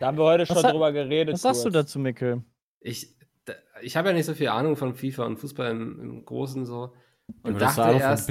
[0.00, 1.34] da haben wir heute schon drüber geredet.
[1.34, 1.56] Was kurz.
[1.56, 2.44] sagst du dazu, Mikkel?
[2.80, 3.16] Ich,
[3.80, 6.94] ich habe ja nicht so viel Ahnung von FIFA und Fußball im, im Großen so.
[7.42, 8.30] Und dachte erst,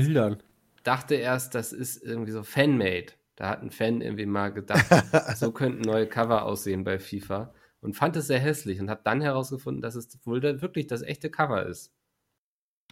[0.84, 3.13] dachte erst, das ist irgendwie so Fanmade.
[3.41, 4.86] Da hat ein Fan irgendwie mal gedacht,
[5.36, 9.19] so könnten neue Cover aussehen bei FIFA und fand es sehr hässlich und habe dann
[9.19, 11.91] herausgefunden, dass es wohl wirklich das echte Cover ist.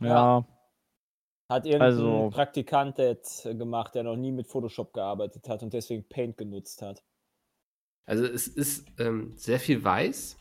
[0.01, 0.43] Ja.
[1.51, 6.09] Hat irgendein also, Praktikant jetzt gemacht, der noch nie mit Photoshop gearbeitet hat und deswegen
[6.09, 7.03] Paint genutzt hat.
[8.07, 10.35] Also es ist ähm, sehr viel weiß.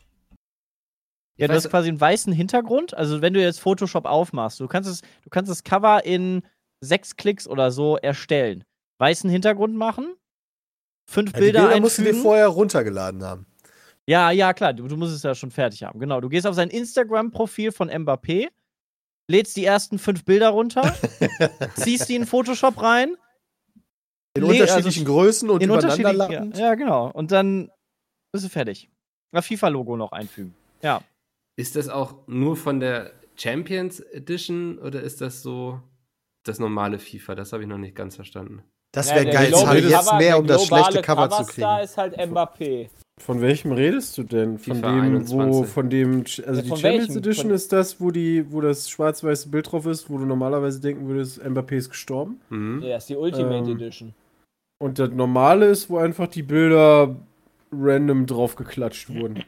[1.37, 2.95] Ich ja, du hast quasi einen weißen Hintergrund.
[2.95, 6.41] Also wenn du jetzt Photoshop aufmachst, du kannst es, du kannst das Cover in
[6.83, 8.65] sechs Klicks oder so erstellen.
[8.99, 10.15] Weißen Hintergrund machen,
[11.09, 13.47] fünf ja, Bilder, die Bilder musst du dir vorher runtergeladen haben.
[14.07, 16.01] Ja, ja, klar, du, du, musst es ja schon fertig haben.
[16.01, 18.49] Genau, du gehst auf sein Instagram-Profil von Mbappé,
[19.31, 20.97] lädst die ersten fünf Bilder runter,
[21.77, 23.17] ziehst die in Photoshop rein.
[24.35, 27.11] In unterschiedlichen also, Größen und in unterschiedlichen, ja, ja, genau.
[27.11, 27.71] Und dann
[28.33, 28.89] bist du fertig.
[29.31, 30.55] Das FIFA-Logo noch einfügen.
[30.81, 31.03] Ja.
[31.57, 35.83] Ist das auch nur von der Champions Edition oder ist das so
[36.45, 37.35] das normale FIFA?
[37.35, 38.63] Das habe ich noch nicht ganz verstanden.
[38.93, 41.61] Das wäre ja, geil, halt jetzt mehr, um das schlechte Cover zu kriegen.
[41.61, 42.89] Da ist halt Mbappé.
[43.21, 44.59] Von welchem redest du denn?
[44.59, 45.37] Von FIFA dem, 21.
[45.37, 47.17] wo, von dem, also ja, die Champions welchem?
[47.19, 50.81] Edition von ist das, wo die, wo das schwarz-weiße Bild drauf ist, wo du normalerweise
[50.81, 52.41] denken würdest, Mbappé ist gestorben.
[52.49, 52.83] Mhm.
[52.83, 54.15] Ja, ist die Ultimate ähm, Edition.
[54.81, 57.17] Und das normale ist, wo einfach die Bilder
[57.73, 59.45] random draufgeklatscht wurden.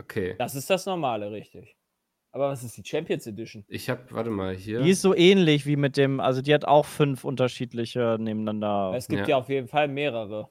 [0.00, 0.34] Okay.
[0.38, 1.76] Das ist das normale, richtig.
[2.32, 3.64] Aber was ist die Champions Edition?
[3.66, 4.82] Ich habe, warte mal, hier.
[4.82, 8.92] Die ist so ähnlich wie mit dem, also die hat auch fünf unterschiedliche nebeneinander.
[8.94, 10.48] Es gibt ja, ja auf jeden Fall mehrere.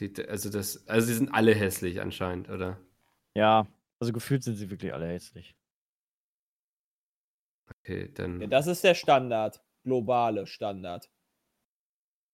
[0.00, 2.80] Die, also das, also sie sind alle hässlich anscheinend, oder?
[3.34, 3.66] Ja,
[4.00, 5.54] also gefühlt sind sie wirklich alle hässlich.
[7.78, 8.40] Okay, dann.
[8.40, 11.10] Ja, das ist der Standard, globale Standard.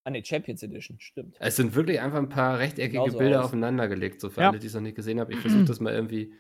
[0.05, 1.37] Ah ne, Champions Edition, stimmt.
[1.41, 3.47] Es sind wirklich einfach ein paar rechteckige Genauso Bilder aus.
[3.47, 4.51] aufeinander gelegt, so für ja.
[4.51, 5.31] alle, die es noch nicht gesehen haben.
[5.31, 6.33] Ich versuche das mal irgendwie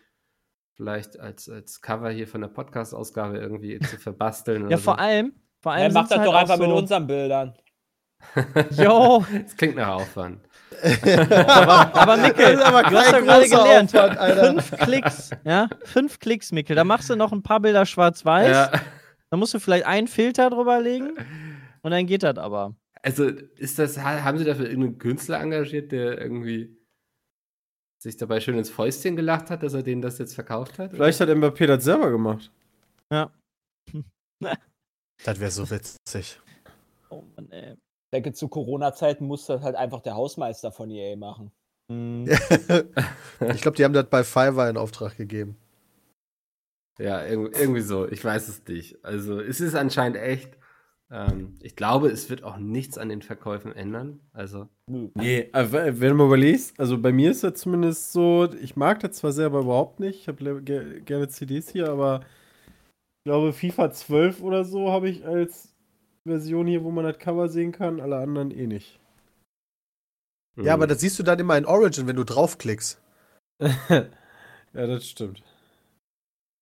[0.79, 4.71] vielleicht als, als Cover hier von der Podcast-Ausgabe irgendwie zu verbasteln.
[4.71, 5.01] ja, vor so.
[5.01, 5.93] allem, vor allem.
[5.93, 7.55] Ja, macht das halt doch einfach so mit unseren Bildern.
[8.73, 9.25] Jo!
[9.45, 10.41] das klingt nach Aufwand
[10.83, 13.97] aber, aber Mikkel, aber du hast ja gerade gelernt.
[13.97, 15.69] Aufwand, fünf Klicks, ja?
[15.85, 16.77] Fünf Klicks, Mikkel.
[16.77, 18.51] Da machst du noch ein paar Bilder schwarz-weiß.
[18.51, 18.71] Ja.
[19.31, 21.11] Dann musst du vielleicht einen Filter drüber legen
[21.83, 22.77] und dann geht das aber.
[23.03, 26.78] Also, ist das, haben sie dafür irgendeinen Künstler engagiert, der irgendwie
[27.98, 30.92] sich dabei schön ins Fäustchen gelacht hat, dass er denen das jetzt verkauft hat?
[30.92, 31.32] Vielleicht oder?
[31.32, 32.50] hat Mbappé das selber gemacht.
[33.12, 33.32] Ja.
[35.24, 36.40] das wäre so witzig.
[37.11, 37.76] Oh Mann, ey
[38.12, 41.52] denke, zu Corona-Zeiten muss das halt einfach der Hausmeister von EA machen.
[41.88, 42.26] Mhm.
[43.52, 45.56] ich glaube, die haben das bei Fiverr in Auftrag gegeben.
[46.98, 48.08] Ja, irgendwie so.
[48.08, 49.04] Ich weiß es nicht.
[49.04, 50.58] Also, es ist anscheinend echt.
[51.11, 54.21] Ähm, ich glaube, es wird auch nichts an den Verkäufen ändern.
[54.33, 54.68] Also.
[54.87, 59.12] Nee, wenn du mal überlegst, also bei mir ist das zumindest so, ich mag das
[59.12, 64.64] zwar selber überhaupt nicht, ich habe gerne CDs hier, aber ich glaube, FIFA 12 oder
[64.64, 65.75] so habe ich als
[66.25, 69.01] Version hier, wo man das Cover sehen kann, alle anderen eh nicht.
[70.61, 73.01] Ja, aber das siehst du dann immer in Origin, wenn du draufklickst.
[73.61, 74.07] ja,
[74.73, 75.42] das stimmt.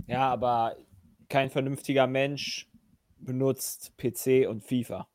[0.07, 0.77] Ja, aber
[1.29, 2.69] kein vernünftiger Mensch
[3.17, 5.09] benutzt PC und FIFA.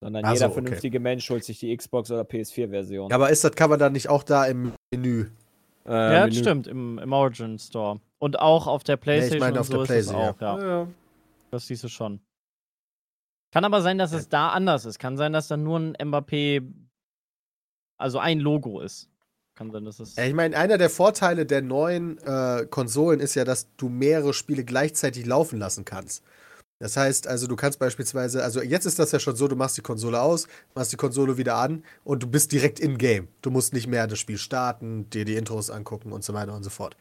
[0.00, 1.02] Sondern also, jeder vernünftige okay.
[1.02, 3.10] Mensch holt sich die Xbox oder PS4-Version.
[3.10, 5.30] Ja, aber ist das Cover dann nicht auch da im Menü?
[5.86, 6.30] Äh, ja, Menü.
[6.30, 8.00] das stimmt, im, im, Origin Store.
[8.18, 9.40] Und auch auf der PlayStation.
[9.40, 10.34] Ja, ich meine, auf so der PlayStation.
[10.34, 10.58] Auch, ja.
[10.58, 10.88] ja.
[11.50, 12.20] Das siehst du schon.
[13.52, 14.98] Kann aber sein, dass es da anders ist.
[14.98, 16.68] Kann sein, dass da nur ein Mbappé,
[17.96, 19.08] also ein Logo ist.
[19.54, 20.18] Kann sein, dass es.
[20.18, 24.64] Ich meine, einer der Vorteile der neuen äh, Konsolen ist ja, dass du mehrere Spiele
[24.64, 26.24] gleichzeitig laufen lassen kannst.
[26.80, 29.76] Das heißt, also du kannst beispielsweise, also jetzt ist das ja schon so, du machst
[29.76, 33.28] die Konsole aus, machst die Konsole wieder an und du bist direkt in Game.
[33.42, 36.64] Du musst nicht mehr das Spiel starten, dir die Intros angucken und so weiter und
[36.64, 36.96] so fort.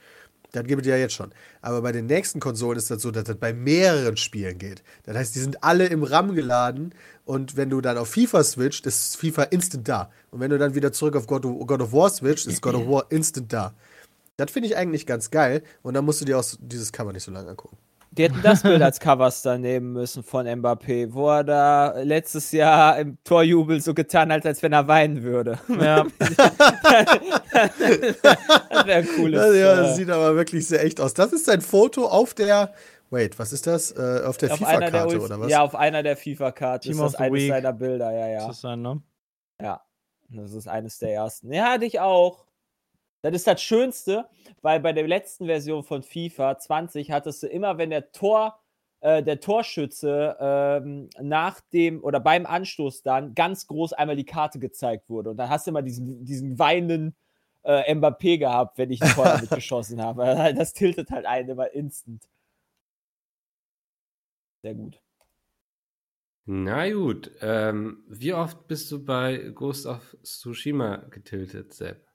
[0.51, 1.33] Das gibt es ja jetzt schon.
[1.61, 4.83] Aber bei den nächsten Konsolen ist das so, dass das bei mehreren Spielen geht.
[5.03, 6.93] Das heißt, die sind alle im RAM geladen
[7.25, 10.11] und wenn du dann auf FIFA switcht, ist FIFA instant da.
[10.29, 12.75] Und wenn du dann wieder zurück auf God of, God of War switcht, ist God
[12.75, 13.73] of War instant da.
[14.37, 17.23] Das finde ich eigentlich ganz geil und dann musst du dir auch dieses Cover nicht
[17.23, 17.77] so lange angucken.
[18.17, 22.99] Die hätten das Bild als Coverstar nehmen müssen von Mbappé, wo er da letztes Jahr
[22.99, 25.57] im Torjubel so getan hat, als wenn er weinen würde.
[25.67, 26.05] Ja.
[26.19, 26.29] das
[28.85, 29.41] wäre ein cooles.
[29.41, 31.15] Das, ja, das äh, sieht aber wirklich sehr echt aus.
[31.15, 32.73] Das ist ein Foto auf der.
[33.09, 33.91] Wait, was ist das?
[33.91, 35.49] Äh, auf der FIFA-Karte oder was?
[35.49, 38.47] Ja, auf einer der FIFA-Karten ist das eines seiner Bilder, ja, ja.
[38.47, 39.01] Das ist sein, ne?
[39.59, 39.81] Ja,
[40.29, 41.51] das ist eines der ersten.
[41.51, 42.45] Ja, hatte ich auch.
[43.23, 44.27] Das ist das Schönste,
[44.61, 48.59] weil bei der letzten Version von FIFA 20 hattest du immer, wenn der Tor,
[48.99, 54.59] äh, der Torschütze ähm, nach dem oder beim Anstoß dann ganz groß einmal die Karte
[54.59, 55.29] gezeigt wurde.
[55.29, 57.15] Und dann hast du immer diesen, diesen weinenden
[57.63, 60.53] äh, Mbappé gehabt, wenn ich ein Tor damit geschossen habe.
[60.57, 62.27] Das tiltet halt einen immer instant.
[64.63, 64.99] Sehr gut.
[66.45, 72.12] Na gut, ähm, wie oft bist du bei Ghost of Tsushima getiltet, Sepp?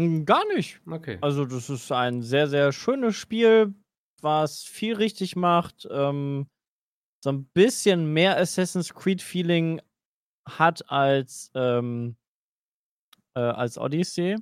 [0.00, 0.80] Hm, gar nicht.
[0.86, 1.18] Okay.
[1.20, 3.74] Also, das ist ein sehr, sehr schönes Spiel,
[4.20, 5.86] was viel richtig macht.
[5.90, 6.46] Ähm,
[7.22, 9.80] so ein bisschen mehr Assassin's Creed-Feeling
[10.46, 12.16] hat als, ähm,
[13.34, 14.36] äh, als Odyssey.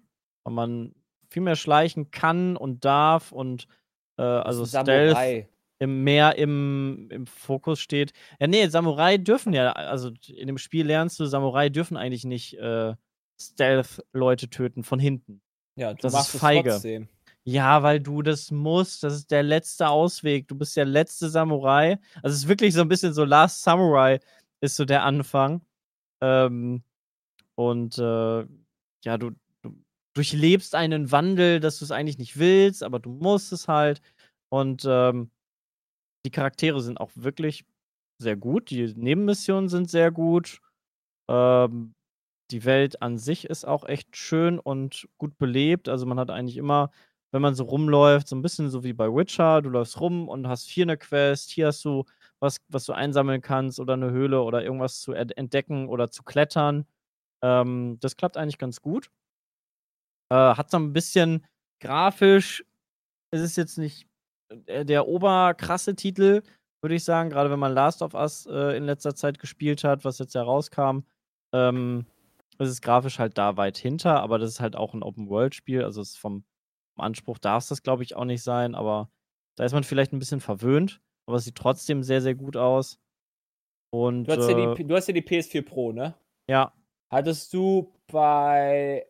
[0.45, 0.95] Weil man
[1.31, 3.67] viel mehr schleichen kann und darf und
[4.19, 8.13] äh, also Stealth im, mehr im, im Fokus steht.
[8.39, 12.55] Ja, nee, Samurai dürfen ja, also in dem Spiel lernst du, Samurai dürfen eigentlich nicht
[12.59, 12.95] äh,
[13.41, 15.42] Stealth-Leute töten von hinten.
[15.77, 16.71] Ja, das ist feige.
[16.71, 17.09] Trotzdem.
[17.45, 19.03] Ja, weil du das musst.
[19.03, 20.47] Das ist der letzte Ausweg.
[20.49, 21.99] Du bist der letzte Samurai.
[22.23, 24.21] Also es ist wirklich so ein bisschen so Last Samurai
[24.61, 25.63] ist so der Anfang.
[26.21, 26.85] Ähm,
[27.57, 28.47] und äh,
[29.05, 29.33] ja, du,
[29.63, 29.75] du,
[30.15, 34.01] durchlebst einen Wandel, dass du es eigentlich nicht willst, aber du musst es halt.
[34.51, 35.31] Und ähm,
[36.25, 37.65] die Charaktere sind auch wirklich
[38.19, 38.71] sehr gut.
[38.71, 40.61] Die Nebenmissionen sind sehr gut.
[41.29, 41.95] Ähm,
[42.53, 45.89] die Welt an sich ist auch echt schön und gut belebt.
[45.89, 46.91] Also man hat eigentlich immer,
[47.33, 50.47] wenn man so rumläuft, so ein bisschen so wie bei Witcher, du läufst rum und
[50.49, 52.05] hast hier eine Quest, hier hast du
[52.41, 56.87] was, was du einsammeln kannst oder eine Höhle oder irgendwas zu entdecken oder zu klettern.
[57.43, 59.11] Ähm, das klappt eigentlich ganz gut.
[60.31, 61.47] Äh, hat so ein bisschen
[61.81, 62.65] grafisch,
[63.33, 64.07] es ist jetzt nicht
[64.51, 66.43] der, der oberkrasse Titel,
[66.83, 70.05] würde ich sagen, gerade wenn man Last of Us äh, in letzter Zeit gespielt hat,
[70.05, 71.01] was jetzt ja rauskam.
[71.55, 72.07] Ähm,
[72.59, 75.85] es ist grafisch halt da weit hinter, aber das ist halt auch ein Open-World-Spiel.
[75.85, 76.45] Also vom,
[76.97, 78.75] Anspruch darf es das, glaube ich, auch nicht sein.
[78.75, 79.11] Aber
[79.57, 81.01] da ist man vielleicht ein bisschen verwöhnt.
[81.27, 82.99] Aber es sieht trotzdem sehr, sehr gut aus.
[83.91, 86.15] Und, du, hast äh, ja die, du hast ja die PS4 Pro, ne?
[86.49, 86.73] Ja.
[87.11, 89.07] Hattest du bei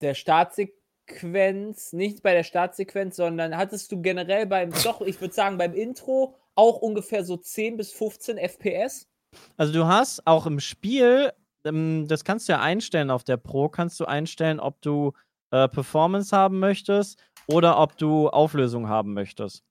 [0.00, 5.58] der Startsequenz, nicht bei der Startsequenz, sondern hattest du generell beim, doch, ich würde sagen,
[5.58, 9.08] beim Intro auch ungefähr so 10 bis 15 FPS?
[9.56, 11.32] Also du hast auch im Spiel
[11.66, 15.12] ähm, das kannst du ja einstellen auf der Pro, kannst du einstellen, ob du
[15.50, 19.62] äh, Performance haben möchtest oder ob du Auflösung haben möchtest.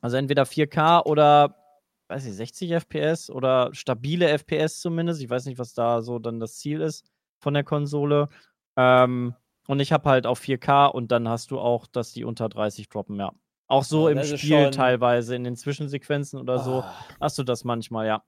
[0.00, 1.56] Also entweder 4K oder
[2.08, 5.22] weiß ich, 60 FPS oder stabile FPS zumindest.
[5.22, 8.28] Ich weiß nicht, was da so dann das Ziel ist von der Konsole.
[8.76, 9.34] Ähm,
[9.68, 12.88] und ich habe halt auf 4K und dann hast du auch, dass die unter 30
[12.88, 13.32] droppen, ja.
[13.68, 16.94] Auch so ja, im Spiel teilweise, in den Zwischensequenzen oder so, ah.
[17.20, 18.22] hast du das manchmal, ja.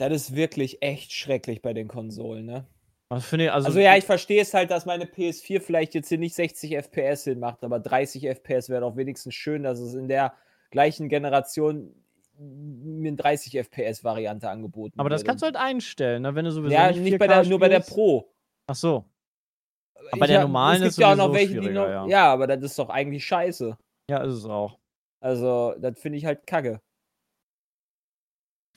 [0.00, 2.66] Das ist wirklich echt schrecklich bei den Konsolen, ne?
[3.10, 6.18] Also, ich, also, also, ja, ich verstehe es halt, dass meine PS4 vielleicht jetzt hier
[6.18, 10.32] nicht 60 FPS hinmacht, aber 30 FPS wäre doch wenigstens schön, dass es in der
[10.70, 11.92] gleichen Generation
[12.38, 16.34] mir eine 30 FPS-Variante angeboten Aber das kannst du halt einstellen, ne?
[16.34, 18.32] wenn du sowieso ja, nicht, nicht bei der, nur bei der Pro.
[18.68, 19.04] Ach so.
[20.12, 22.06] Aber bei der normalen ist es ja auch noch welche, die noch, ja.
[22.06, 23.76] ja, aber das ist doch eigentlich scheiße.
[24.08, 24.78] Ja, ist es auch.
[25.20, 26.80] Also, das finde ich halt kacke.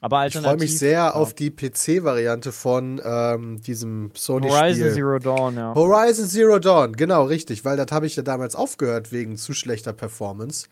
[0.01, 1.11] Aber ich freue mich sehr ja.
[1.11, 4.59] auf die PC-Variante von ähm, diesem Sony-Spiel.
[4.59, 5.73] Horizon Zero Dawn, ja.
[5.75, 9.93] Horizon Zero Dawn, genau, richtig, weil das habe ich ja damals aufgehört wegen zu schlechter
[9.93, 10.67] Performance.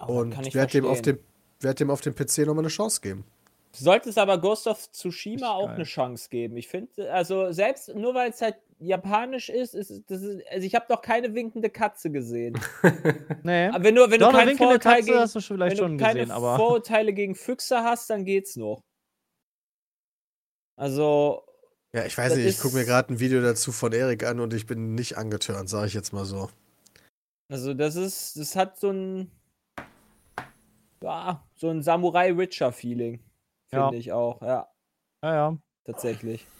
[0.00, 1.18] Oh, und werde dem, auf dem,
[1.60, 3.24] werd dem auf dem PC nochmal eine Chance geben.
[3.72, 6.56] Du solltest aber Ghost of Tsushima auch eine Chance geben.
[6.58, 10.74] Ich finde, also selbst nur weil es halt japanisch ist, ist, das ist also ich
[10.74, 12.60] habe noch keine winkende Katze gesehen.
[13.42, 13.68] nee.
[13.68, 16.04] Aber wenn du, wenn Doch, du keine Vorurteile Katze gegen, hast du vielleicht wenn du
[16.04, 18.82] keine gesehen, aber Vorurteile gegen Füchse hast, dann geht's noch.
[20.76, 21.44] Also
[21.94, 24.54] ja, ich weiß nicht, ich gucke mir gerade ein Video dazu von Erik an und
[24.54, 26.48] ich bin nicht angetörnt, sage ich jetzt mal so.
[27.50, 29.30] Also das ist, das hat so ein,
[31.02, 33.20] ja, so ein Samurai Witcher Feeling,
[33.72, 33.98] finde ja.
[33.98, 34.68] ich auch, ja.
[35.22, 35.58] Ja, ja.
[35.84, 36.46] Tatsächlich.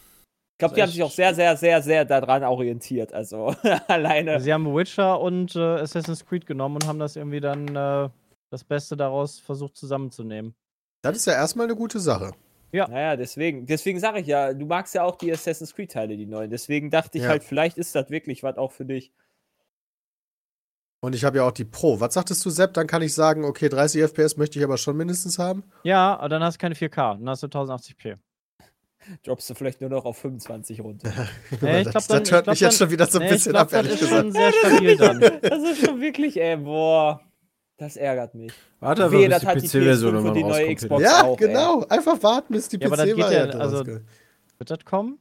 [0.62, 3.12] glaube, die haben sich auch sehr, sehr, sehr, sehr daran orientiert.
[3.12, 3.54] Also
[3.88, 4.40] alleine.
[4.40, 8.08] Sie haben Witcher und äh, Assassin's Creed genommen und haben das irgendwie dann äh,
[8.50, 10.54] das Beste daraus versucht zusammenzunehmen.
[11.02, 12.32] Das ist ja erstmal eine gute Sache.
[12.70, 12.88] Ja.
[12.88, 16.50] Naja, deswegen, deswegen sage ich ja, du magst ja auch die Assassin's Creed-Teile, die neuen.
[16.50, 17.30] Deswegen dachte ich ja.
[17.30, 19.12] halt, vielleicht ist das wirklich was auch für dich.
[21.04, 21.98] Und ich habe ja auch die Pro.
[21.98, 22.74] Was sagtest du, Sepp?
[22.74, 25.64] Dann kann ich sagen, okay, 30 FPS möchte ich aber schon mindestens haben.
[25.82, 28.18] Ja, aber dann hast du keine 4K, dann hast du 1080p.
[29.24, 31.12] Droppst du vielleicht nur noch auf 25 runter.
[31.60, 33.98] nee, das, das hört mich jetzt schon wieder so ein nee, bisschen glaub, ab, ehrlich
[33.98, 34.26] das gesagt.
[34.26, 35.20] Ist schon sehr stabil dann.
[35.42, 37.20] das ist schon wirklich, ey, boah.
[37.78, 38.52] Das ärgert mich.
[38.78, 41.82] Warte bis die PC-Version und die neue Xbox Ja, auch, genau.
[41.82, 41.98] Ey.
[41.98, 45.18] Einfach warten, bis die ja, PC-Variante ja, also, Wird das kommen?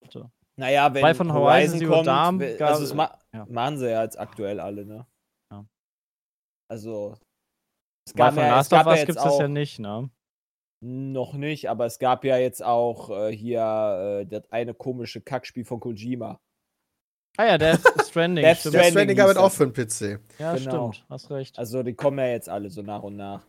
[0.00, 0.30] Bitte.
[0.58, 3.46] Naja, wenn Weil von Horizon, Horizon kommt, Darm, also das ma ja.
[3.48, 5.06] machen sie ja jetzt aktuell alle, ne?
[5.52, 5.64] Ja.
[6.68, 7.16] Also
[8.06, 10.10] es gab Weil von ja, Last of Us gibt es das ja nicht, ne?
[10.84, 15.64] Noch nicht, aber es gab ja jetzt auch äh, hier äh, das eine komische Kackspiel
[15.64, 16.40] von Kojima.
[17.36, 18.44] Ah ja, Death Stranding.
[18.44, 20.20] Death Stranding, Death Stranding gab es auch für den PC.
[20.40, 20.92] Ja, genau.
[20.92, 21.06] stimmt.
[21.08, 21.58] Hast recht.
[21.58, 23.46] Also die kommen ja jetzt alle so nach und nach.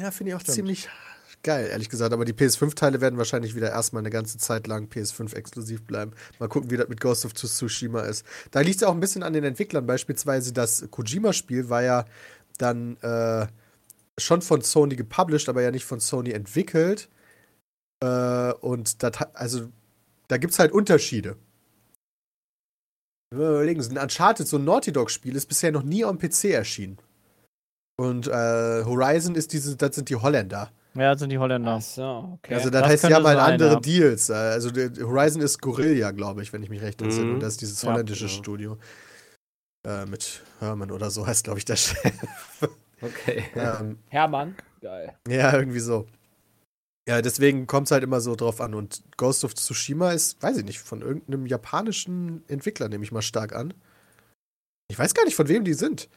[0.00, 0.56] Ja, finde ich auch stimmt.
[0.56, 0.88] ziemlich
[1.42, 2.12] geil, ehrlich gesagt.
[2.12, 6.12] Aber die PS5-Teile werden wahrscheinlich wieder erstmal eine ganze Zeit lang PS5 exklusiv bleiben.
[6.38, 8.24] Mal gucken, wie das mit Ghost of Tsushima ist.
[8.50, 9.86] Da liegt es auch ein bisschen an den Entwicklern.
[9.86, 12.04] Beispielsweise das Kojima-Spiel war ja
[12.58, 13.46] dann äh,
[14.18, 17.08] schon von Sony gepublished, aber ja nicht von Sony entwickelt.
[18.02, 19.68] Äh, und das also
[20.28, 21.36] da gibt es halt Unterschiede.
[23.32, 26.98] Überlegen, ein Uncharted, so ein Naughty Dog-Spiel, ist bisher noch nie am PC erschienen.
[27.96, 30.72] Und äh, Horizon ist diese, das sind die Holländer.
[30.94, 31.76] Ja, das sind die Holländer.
[31.78, 32.54] Ach so, okay.
[32.54, 33.80] Also das, das heißt, die haben halt sein, andere ja.
[33.80, 34.30] Deals.
[34.30, 37.26] Also Horizon ist Gorilla, glaube ich, wenn ich mich recht entsinne.
[37.26, 37.34] Mhm.
[37.34, 38.42] Und das ist dieses holländische ja, genau.
[38.42, 38.78] Studio.
[39.86, 42.12] Äh, mit Herman oder so heißt, glaube ich, der Chef.
[43.00, 43.44] Okay.
[43.54, 45.16] Ähm, Hermann, geil.
[45.26, 46.06] Ja, irgendwie so.
[47.08, 48.74] Ja, deswegen kommt es halt immer so drauf an.
[48.74, 53.22] Und Ghost of Tsushima ist, weiß ich nicht, von irgendeinem japanischen Entwickler, nehme ich mal
[53.22, 53.74] stark an.
[54.88, 56.08] Ich weiß gar nicht, von wem die sind.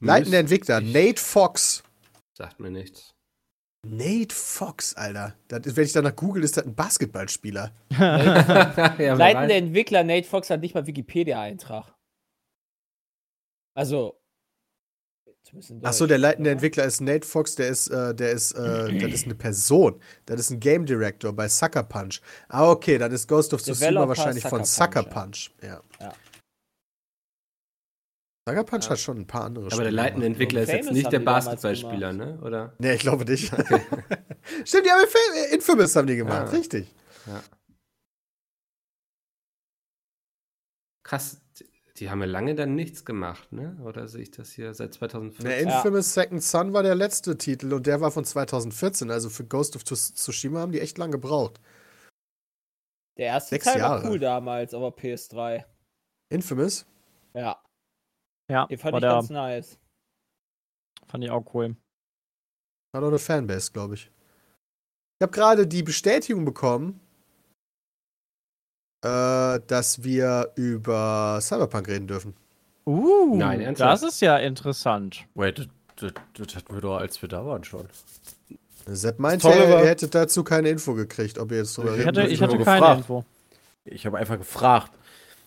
[0.00, 1.82] Leitender Entwickler, Nate Fox.
[2.38, 3.16] Sagt mir nichts.
[3.84, 5.34] Nate Fox, Alter.
[5.48, 7.74] Das, wenn ich danach google, ist das ein Basketballspieler.
[7.90, 11.92] ja, Leitender Entwickler Nate Fox hat nicht mal Wikipedia-Eintrag.
[13.74, 14.20] Also.
[15.82, 19.24] Achso, der leitende Entwickler ist Nate Fox, der ist, äh, der ist, äh, das ist
[19.24, 20.00] eine Person.
[20.26, 22.20] Das ist ein Game Director bei Sucker Punch.
[22.48, 25.50] Ah, okay, dann ist Ghost of Tsushima wahrscheinlich Sucker von Sucker Punch.
[25.50, 25.50] Punch.
[25.62, 25.80] Ja.
[26.00, 26.12] ja.
[28.48, 28.90] Sucker Punch ja.
[28.90, 32.12] hat schon ein paar andere Aber Spiele der leitende Entwickler ist jetzt nicht der Basketballspieler,
[32.14, 32.38] ne?
[32.42, 32.72] Oder?
[32.78, 33.52] Nee, ich glaube nicht.
[33.52, 33.80] Okay.
[34.64, 35.04] Stimmt, die haben
[35.52, 36.58] Infamous haben die gemacht, ja.
[36.58, 36.94] richtig.
[37.26, 37.42] Ja.
[41.02, 41.42] Krass,
[41.98, 43.76] die haben ja lange dann nichts gemacht, ne?
[43.84, 45.46] Oder sehe ich das hier seit 2014?
[45.46, 46.22] Der Infamous ja.
[46.22, 49.10] Second Son war der letzte Titel und der war von 2014.
[49.10, 51.60] Also für Ghost of Tsushima haben die echt lange gebraucht.
[53.18, 54.04] Der erste Sechs Teil Jahre.
[54.04, 55.64] war cool damals, aber PS3.
[56.30, 56.86] Infamous?
[57.34, 57.60] Ja.
[58.50, 59.78] Ja, den fand ich der, ganz nice.
[61.06, 61.76] Fand ich auch cool.
[62.94, 64.10] Hat auch eine Fanbase, glaube ich.
[65.20, 67.00] Ich habe gerade die Bestätigung bekommen,
[69.04, 72.34] äh, dass wir über Cyberpunk reden dürfen.
[72.86, 74.02] Uh, Nein, ernsthaft?
[74.02, 75.26] das ist ja interessant.
[75.34, 77.86] Wait, das, hatten wir doch, als wir da waren schon.
[78.86, 82.28] Sepp meinte, ihr hättet dazu keine Info gekriegt, ob ihr jetzt drüber ich reden hatte,
[82.28, 82.98] Ich hatte keine gefragt.
[83.00, 83.24] Info.
[83.84, 84.92] Ich habe einfach gefragt.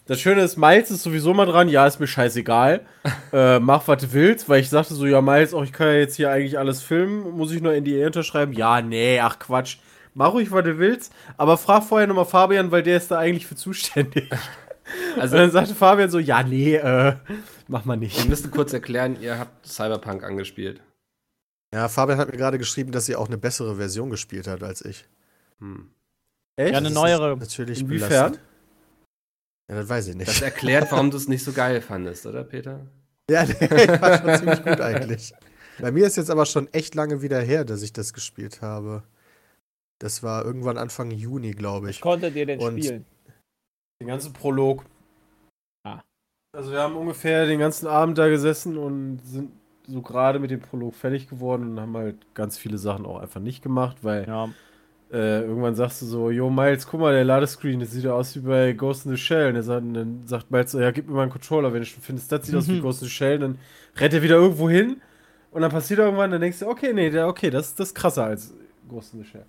[0.06, 1.70] Das Schöne ist, Miles ist sowieso mal dran.
[1.70, 2.82] Ja, ist mir scheißegal.
[3.34, 5.94] äh, mach, was du willst, weil ich sagte so, ja, Miles, auch ich kann ja
[5.94, 7.38] jetzt hier eigentlich alles filmen.
[7.38, 8.54] Muss ich nur in die unterschreiben?
[8.54, 9.78] Ja, nee, ach Quatsch
[10.14, 13.48] mach ruhig, was du willst, aber frag vorher nochmal Fabian, weil der ist da eigentlich
[13.48, 14.30] für zuständig.
[15.18, 17.16] Also und dann sagte Fabian so, ja, nee, äh,
[17.70, 18.18] mach mal nicht.
[18.18, 20.82] Wir müssen kurz erklären, ihr habt Cyberpunk angespielt.
[21.74, 24.84] Ja, Fabian hat mir gerade geschrieben, dass sie auch eine bessere Version gespielt hat als
[24.84, 25.06] ich.
[25.60, 25.92] Hm.
[26.58, 26.74] Echt?
[26.74, 27.38] Ja, eine neuere.
[27.38, 28.38] Natürlich Inwiefern?
[29.72, 30.28] Ja, das weiß ich nicht.
[30.28, 32.88] Das erklärt, warum du es nicht so geil fandest, oder, Peter?
[33.30, 33.54] Ja, nee,
[34.02, 35.34] war schon ziemlich gut eigentlich.
[35.80, 39.04] Bei mir ist jetzt aber schon echt lange wieder her, dass ich das gespielt habe.
[39.98, 41.98] Das war irgendwann Anfang Juni, glaube ich.
[41.98, 43.06] Was konntet ihr denn Und spielen?
[44.02, 44.84] Den ganzen Prolog.
[45.86, 46.02] Ah.
[46.54, 49.54] Also wir haben ungefähr den ganzen Abend da gesessen und sind
[49.88, 53.40] so gerade mit dem Prolog fertig geworden und haben halt ganz viele Sachen auch einfach
[53.40, 54.50] nicht gemacht, weil ja.
[55.12, 58.36] Äh, irgendwann sagst du so, yo Miles, guck mal, der Ladescreen, das sieht ja aus
[58.36, 59.56] wie bei Ghost in the Shell.
[59.56, 62.32] Und dann, dann sagt Miles so, ja, gib mir mal einen Controller, wenn du findest,
[62.32, 62.60] das sieht mhm.
[62.60, 62.82] aus wie mhm.
[62.82, 63.58] Ghost in the Shell, dann
[63.98, 65.02] rennt er wieder irgendwo hin
[65.52, 68.24] und dann passiert irgendwann, dann denkst du, okay, nee, der, okay, das, das ist krasser
[68.24, 68.54] als
[68.88, 69.46] Ghost in the Shell.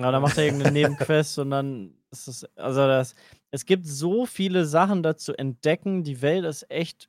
[0.00, 3.14] Ja, dann macht er irgendeine Nebenquest und dann ist es, also das,
[3.50, 6.02] es gibt so viele Sachen dazu entdecken.
[6.02, 7.08] Die Welt ist echt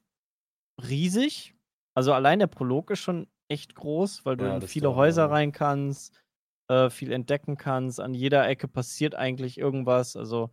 [0.87, 1.55] riesig.
[1.95, 5.51] Also allein der Prolog ist schon echt groß, weil du ja, in viele Häuser rein
[5.51, 6.13] kannst.
[6.69, 7.99] Äh, viel entdecken kannst.
[7.99, 10.15] An jeder Ecke passiert eigentlich irgendwas.
[10.15, 10.51] Also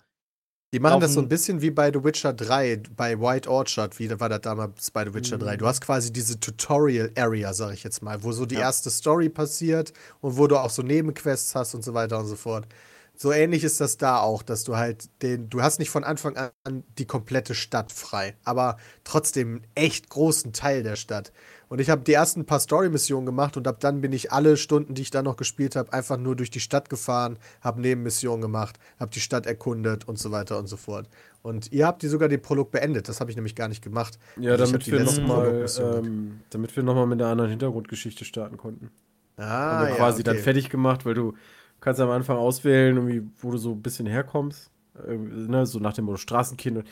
[0.74, 4.10] die machen das so ein bisschen wie bei The Witcher 3, bei White Orchard, wie
[4.18, 5.42] war das damals bei The Witcher mhm.
[5.42, 5.56] 3.
[5.58, 8.62] Du hast quasi diese Tutorial-Area, sag ich jetzt mal, wo so die ja.
[8.62, 12.36] erste Story passiert und wo du auch so Nebenquests hast und so weiter und so
[12.36, 12.66] fort.
[13.14, 16.36] So ähnlich ist das da auch, dass du halt den, du hast nicht von Anfang
[16.36, 21.32] an die komplette Stadt frei, aber trotzdem einen echt großen Teil der Stadt.
[21.68, 24.94] Und ich habe die ersten paar Story-Missionen gemacht und ab dann bin ich alle Stunden,
[24.94, 28.78] die ich da noch gespielt habe, einfach nur durch die Stadt gefahren, habe Nebenmissionen gemacht,
[29.00, 31.08] habe die Stadt erkundet und so weiter und so fort.
[31.42, 34.18] Und ihr habt die sogar den Prolog beendet, das habe ich nämlich gar nicht gemacht.
[34.38, 38.56] Ja, also damit wir, noch mal, ähm, damit wir nochmal mit einer anderen Hintergrundgeschichte starten
[38.56, 38.90] konnten.
[39.36, 40.34] Ah, haben wir ja, quasi okay.
[40.34, 41.34] dann fertig gemacht, weil du
[41.80, 44.70] kannst am Anfang auswählen, wo du so ein bisschen herkommst.
[45.06, 46.84] Äh, ne, so nach dem Motto Straßenkind.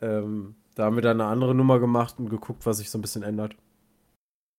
[0.00, 3.02] Ähm, da haben wir dann eine andere Nummer gemacht und geguckt, was sich so ein
[3.02, 3.56] bisschen ändert.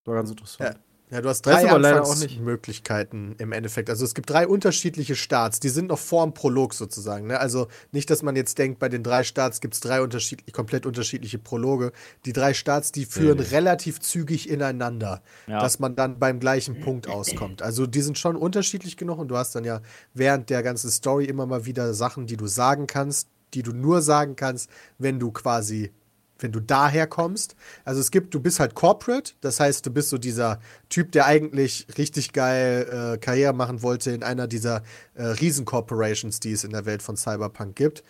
[0.07, 0.73] War ganz interessant.
[0.73, 0.79] Ja.
[1.09, 3.89] Ja, du hast drei Anfangsmöglichkeiten im Endeffekt.
[3.89, 7.27] Also es gibt drei unterschiedliche Starts, die sind noch vor dem Prolog sozusagen.
[7.27, 7.39] Ne?
[7.39, 10.85] Also nicht, dass man jetzt denkt, bei den drei Starts gibt es drei unterschiedlich, komplett
[10.85, 11.93] unterschiedliche Prologe.
[12.25, 13.45] Die drei Starts, die führen mhm.
[13.45, 15.61] relativ zügig ineinander, ja.
[15.61, 17.61] dass man dann beim gleichen Punkt auskommt.
[17.61, 19.79] Also die sind schon unterschiedlich genug und du hast dann ja
[20.13, 24.01] während der ganzen Story immer mal wieder Sachen, die du sagen kannst, die du nur
[24.01, 25.93] sagen kannst, wenn du quasi
[26.39, 27.55] wenn du daher kommst.
[27.85, 30.59] Also es gibt, du bist halt Corporate, das heißt, du bist so dieser
[30.89, 34.83] Typ, der eigentlich richtig geil äh, Karriere machen wollte in einer dieser
[35.15, 38.03] äh, Riesen-Corporations, die es in der Welt von Cyberpunk gibt.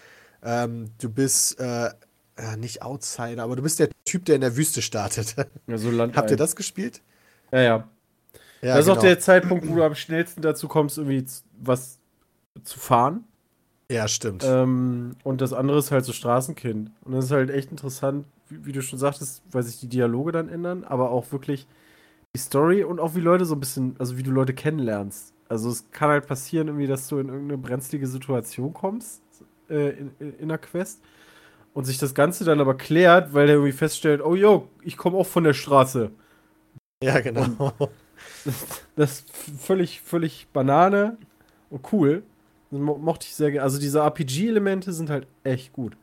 [0.43, 1.89] Ähm, du bist äh,
[2.57, 5.35] nicht Outsider, aber du bist der Typ, der in der Wüste startet.
[5.67, 7.01] Ja, so Habt ihr das gespielt?
[7.51, 7.89] Ja, ja.
[8.61, 8.97] ja das ist genau.
[8.97, 11.25] auch der Zeitpunkt, wo du am schnellsten dazu kommst, irgendwie
[11.59, 11.99] was
[12.63, 13.26] zu fahren.
[13.89, 14.43] Ja, stimmt.
[14.45, 16.91] Ähm, und das andere ist halt so Straßenkind.
[17.05, 20.31] Und das ist halt echt interessant, wie, wie, du schon sagtest, weil sich die Dialoge
[20.31, 21.67] dann ändern, aber auch wirklich
[22.35, 25.33] die Story und auch wie Leute so ein bisschen, also wie du Leute kennenlernst.
[25.49, 29.21] Also es kann halt passieren, irgendwie, dass du in irgendeine brenzlige Situation kommst
[29.69, 31.01] äh, in, in, in einer Quest
[31.73, 35.17] und sich das Ganze dann aber klärt, weil der irgendwie feststellt, oh yo, ich komme
[35.17, 36.11] auch von der Straße.
[37.01, 37.73] Ja, genau.
[38.43, 38.65] Das,
[38.95, 41.17] das ist völlig, völlig Banane
[41.69, 42.23] und cool.
[42.71, 43.63] Mo mochte ich sehr gerne.
[43.63, 45.97] Also diese RPG-Elemente sind halt echt gut.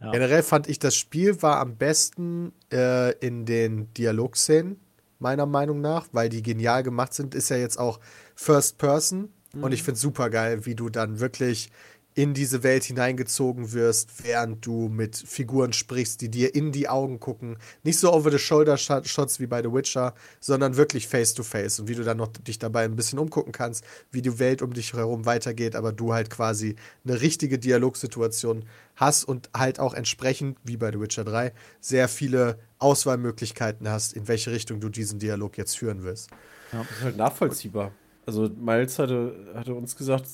[0.00, 0.12] Ja.
[0.12, 4.80] Generell fand ich, das Spiel war am besten äh, in den Dialogszenen,
[5.18, 7.34] meiner Meinung nach, weil die genial gemacht sind.
[7.34, 8.00] Ist ja jetzt auch
[8.34, 9.30] First Person.
[9.52, 9.64] Mhm.
[9.64, 11.70] Und ich finde es super geil, wie du dann wirklich
[12.14, 17.20] in diese Welt hineingezogen wirst, während du mit Figuren sprichst, die dir in die Augen
[17.20, 17.56] gucken.
[17.84, 21.76] Nicht so over-the-shoulder-Shots wie bei The Witcher, sondern wirklich face-to-face.
[21.76, 21.80] -face.
[21.80, 24.72] Und wie du dann noch dich dabei ein bisschen umgucken kannst, wie die Welt um
[24.72, 28.64] dich herum weitergeht, aber du halt quasi eine richtige Dialogsituation
[28.96, 34.26] hast und halt auch entsprechend, wie bei The Witcher 3, sehr viele Auswahlmöglichkeiten hast, in
[34.26, 36.30] welche Richtung du diesen Dialog jetzt führen willst.
[36.72, 37.92] Ja, das ist halt nachvollziehbar.
[38.26, 40.26] Also Miles hatte, hatte uns gesagt,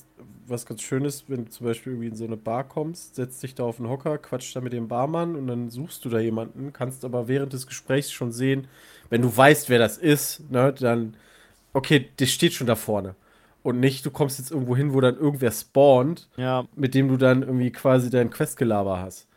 [0.45, 3.41] was ganz schön ist, wenn du zum Beispiel irgendwie in so eine Bar kommst, setzt
[3.43, 6.19] dich da auf den Hocker, quatscht da mit dem Barmann und dann suchst du da
[6.19, 8.67] jemanden, kannst aber während des Gesprächs schon sehen,
[9.09, 11.15] wenn du weißt, wer das ist, ne, dann,
[11.73, 13.15] okay, der steht schon da vorne.
[13.63, 16.65] Und nicht, du kommst jetzt irgendwo hin, wo dann irgendwer spawnt, ja.
[16.75, 19.27] mit dem du dann irgendwie quasi dein Questgelaber hast.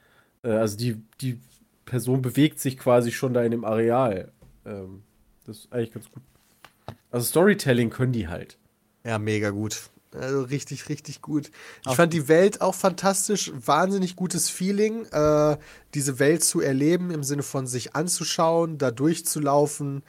[0.45, 1.41] Äh, also die, die
[1.85, 4.31] Person bewegt sich quasi schon da in dem Areal.
[4.65, 5.03] Ähm,
[5.47, 6.23] das ist eigentlich ganz gut.
[7.11, 8.59] Also Storytelling können die halt.
[9.05, 9.91] Ja, mega gut.
[10.13, 11.53] Also richtig, richtig gut.
[11.89, 15.57] Ich fand die Welt auch fantastisch, wahnsinnig gutes Feeling, äh,
[15.95, 20.03] diese Welt zu erleben, im Sinne von sich anzuschauen, da durchzulaufen,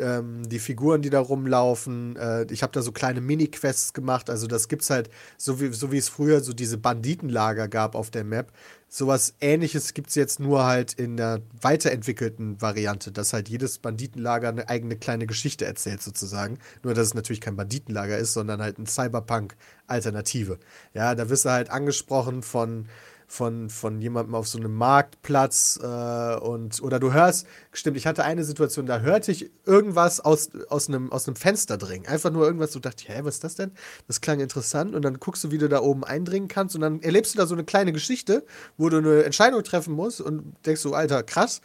[0.00, 2.16] ähm, die Figuren, die da rumlaufen.
[2.16, 4.30] Äh, ich habe da so kleine Mini-Quests gemacht.
[4.30, 8.10] Also das gibt's halt, so wie, so wie es früher so diese Banditenlager gab auf
[8.10, 8.52] der Map.
[8.88, 14.48] Sowas ähnliches gibt es jetzt nur halt in der weiterentwickelten Variante, dass halt jedes Banditenlager
[14.48, 16.58] eine eigene kleine Geschichte erzählt, sozusagen.
[16.82, 20.58] Nur, dass es natürlich kein Banditenlager ist, sondern halt eine Cyberpunk-Alternative.
[20.94, 22.86] Ja, da wirst du halt angesprochen von
[23.26, 28.24] von, von jemandem auf so einem Marktplatz äh, und oder du hörst, stimmt, ich hatte
[28.24, 32.06] eine Situation, da hörte ich irgendwas aus, aus, einem, aus einem Fenster dringen.
[32.06, 33.72] Einfach nur irgendwas, du dachte, hä, was ist das denn?
[34.06, 37.02] Das klang interessant und dann guckst du, wie du da oben eindringen kannst und dann
[37.02, 38.44] erlebst du da so eine kleine Geschichte,
[38.76, 41.60] wo du eine Entscheidung treffen musst und denkst so, Alter, krass.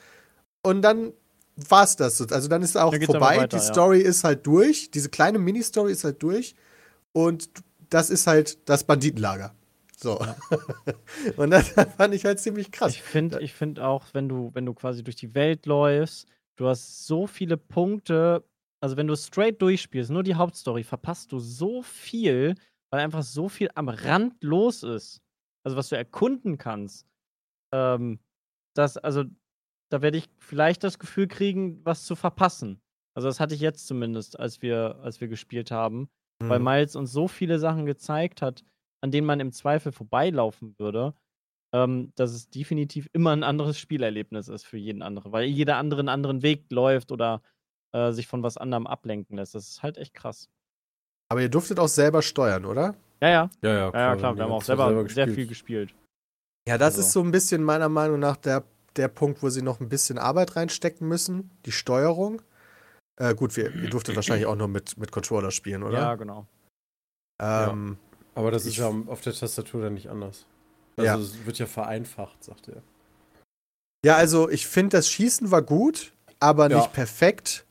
[0.63, 1.13] Und dann
[1.55, 2.21] war es das.
[2.31, 3.37] Also dann ist auch vorbei.
[3.37, 4.07] Weiter, die Story ja.
[4.07, 4.89] ist halt durch.
[4.91, 6.55] Diese kleine Mini-Story ist halt durch.
[7.13, 7.49] Und
[7.89, 9.53] das ist halt das Banditenlager.
[10.01, 10.19] So.
[10.19, 10.35] Ja.
[11.37, 12.93] und das fand ich halt ziemlich krass.
[12.93, 16.27] Ich finde ich find auch, wenn du, wenn du quasi durch die Welt läufst,
[16.57, 18.43] du hast so viele Punkte,
[18.81, 22.55] also wenn du straight durchspielst, nur die Hauptstory, verpasst du so viel,
[22.91, 25.21] weil einfach so viel am Rand los ist.
[25.63, 27.05] Also was du erkunden kannst.
[27.73, 28.19] Ähm,
[28.75, 29.25] das, also,
[29.91, 32.81] da werde ich vielleicht das Gefühl kriegen, was zu verpassen.
[33.15, 36.09] Also das hatte ich jetzt zumindest, als wir, als wir gespielt haben.
[36.41, 36.49] mhm.
[36.49, 38.63] weil Miles uns so viele Sachen gezeigt hat,
[39.01, 41.13] an denen man im Zweifel vorbeilaufen würde,
[41.73, 45.99] ähm, dass es definitiv immer ein anderes Spielerlebnis ist für jeden anderen, weil jeder andere
[45.99, 47.41] einen anderen Weg läuft oder
[47.93, 49.55] äh, sich von was anderem ablenken lässt.
[49.55, 50.49] Das ist halt echt krass.
[51.29, 52.95] Aber ihr durftet auch selber steuern, oder?
[53.21, 53.49] Ja, ja.
[53.61, 54.01] Ja, ja, klar.
[54.01, 54.35] Ja, klar.
[54.35, 55.93] Wir haben auch selber, selber sehr viel gespielt.
[56.67, 57.01] Ja, das also.
[57.01, 58.63] ist so ein bisschen meiner Meinung nach der,
[58.95, 61.51] der Punkt, wo sie noch ein bisschen Arbeit reinstecken müssen.
[61.65, 62.41] Die Steuerung.
[63.17, 65.99] Äh, gut, wir, ihr durftet wahrscheinlich auch nur mit, mit Controller spielen, oder?
[65.99, 66.47] Ja, genau.
[67.39, 68.10] Ähm, ja.
[68.35, 70.45] Aber das ist ja auf der Tastatur dann nicht anders.
[70.97, 71.17] Also ja.
[71.17, 72.81] es wird ja vereinfacht, sagt er.
[74.05, 76.77] Ja, also ich finde, das Schießen war gut, aber ja.
[76.77, 77.65] nicht perfekt.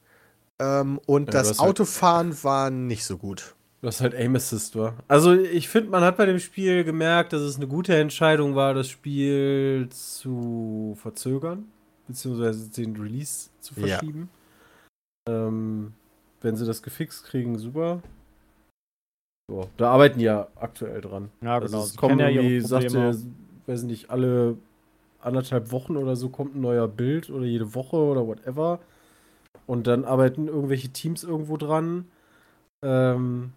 [0.61, 3.55] Ähm, und ja, das halt Autofahren halt war nicht so gut.
[3.83, 4.95] Was halt Aim Assist war.
[5.09, 8.75] Also ich finde, man hat bei dem Spiel gemerkt, dass es eine gute Entscheidung war,
[8.75, 11.65] das Spiel zu verzögern,
[12.07, 14.29] beziehungsweise den Release zu verschieben.
[15.27, 15.47] Ja.
[15.47, 15.95] Ähm,
[16.43, 18.03] wenn sie das gefixt kriegen, super.
[19.51, 21.29] So, da arbeiten ja aktuell dran.
[21.43, 21.79] Ja, also genau.
[21.79, 23.19] Also es kommen ja irgendwie, sagt ihr,
[23.67, 24.57] weiß nicht, alle
[25.19, 28.79] anderthalb Wochen oder so kommt ein neuer Bild oder jede Woche oder whatever.
[29.67, 32.09] Und dann arbeiten irgendwelche Teams irgendwo dran.
[32.85, 33.53] Ähm,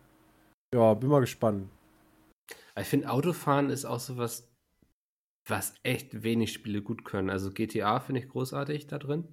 [0.73, 1.69] ja, bin mal gespannt.
[2.75, 4.51] Ich finde, Autofahren ist auch so was,
[5.47, 7.29] was echt wenig Spiele gut können.
[7.29, 9.27] Also GTA finde ich großartig da drin.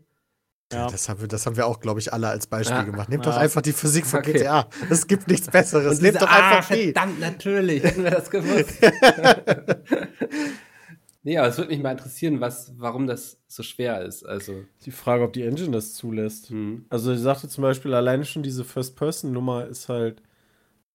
[0.72, 0.88] Ja.
[0.88, 2.82] Das, haben wir, das haben wir auch, glaube ich, alle als Beispiel ja.
[2.84, 3.08] gemacht.
[3.08, 3.32] Nehmt ja.
[3.32, 4.34] doch einfach die Physik von okay.
[4.34, 4.68] GTA.
[4.88, 6.00] Es gibt nichts Besseres.
[6.00, 7.82] Nehmt diese, doch einfach ah, Verdammt, natürlich.
[7.82, 8.80] Hätten wir das gewusst.
[11.24, 14.24] nee, aber es würde mich mal interessieren, was, warum das so schwer ist.
[14.24, 14.62] Also.
[14.84, 16.52] Die Frage, ob die Engine das zulässt.
[16.52, 16.84] Mhm.
[16.88, 20.22] Also, ich sagte zum Beispiel, alleine schon diese First-Person-Nummer ist halt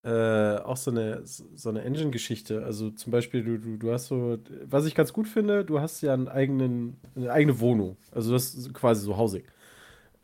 [0.05, 2.63] äh, auch so eine, so eine Engine-Geschichte.
[2.63, 6.01] Also zum Beispiel, du, du, du hast so, was ich ganz gut finde, du hast
[6.01, 7.97] ja einen eigenen, eine eigene Wohnung.
[8.11, 9.45] Also das ist quasi so hausig.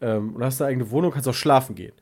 [0.02, 1.94] Ähm, und hast eine eigene Wohnung, kannst auch schlafen gehen.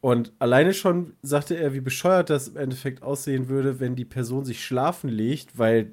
[0.00, 4.44] Und alleine schon sagte er, wie bescheuert das im Endeffekt aussehen würde, wenn die Person
[4.44, 5.92] sich schlafen legt, weil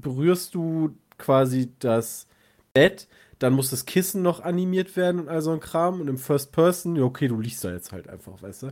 [0.00, 2.26] berührst du quasi das
[2.74, 3.08] Bett,
[3.38, 6.00] dann muss das Kissen noch animiert werden und all so ein Kram.
[6.00, 8.68] Und im First Person, ja, okay, du liegst da jetzt halt einfach, weißt du?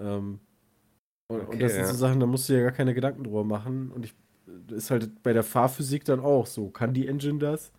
[0.00, 0.40] Ähm,
[1.28, 3.44] und, okay, und das sind so Sachen, da musst du ja gar keine Gedanken drüber
[3.44, 3.90] machen.
[3.90, 4.14] Und ich
[4.70, 6.70] ist halt bei der Fahrphysik dann auch so.
[6.70, 7.72] Kann die Engine das?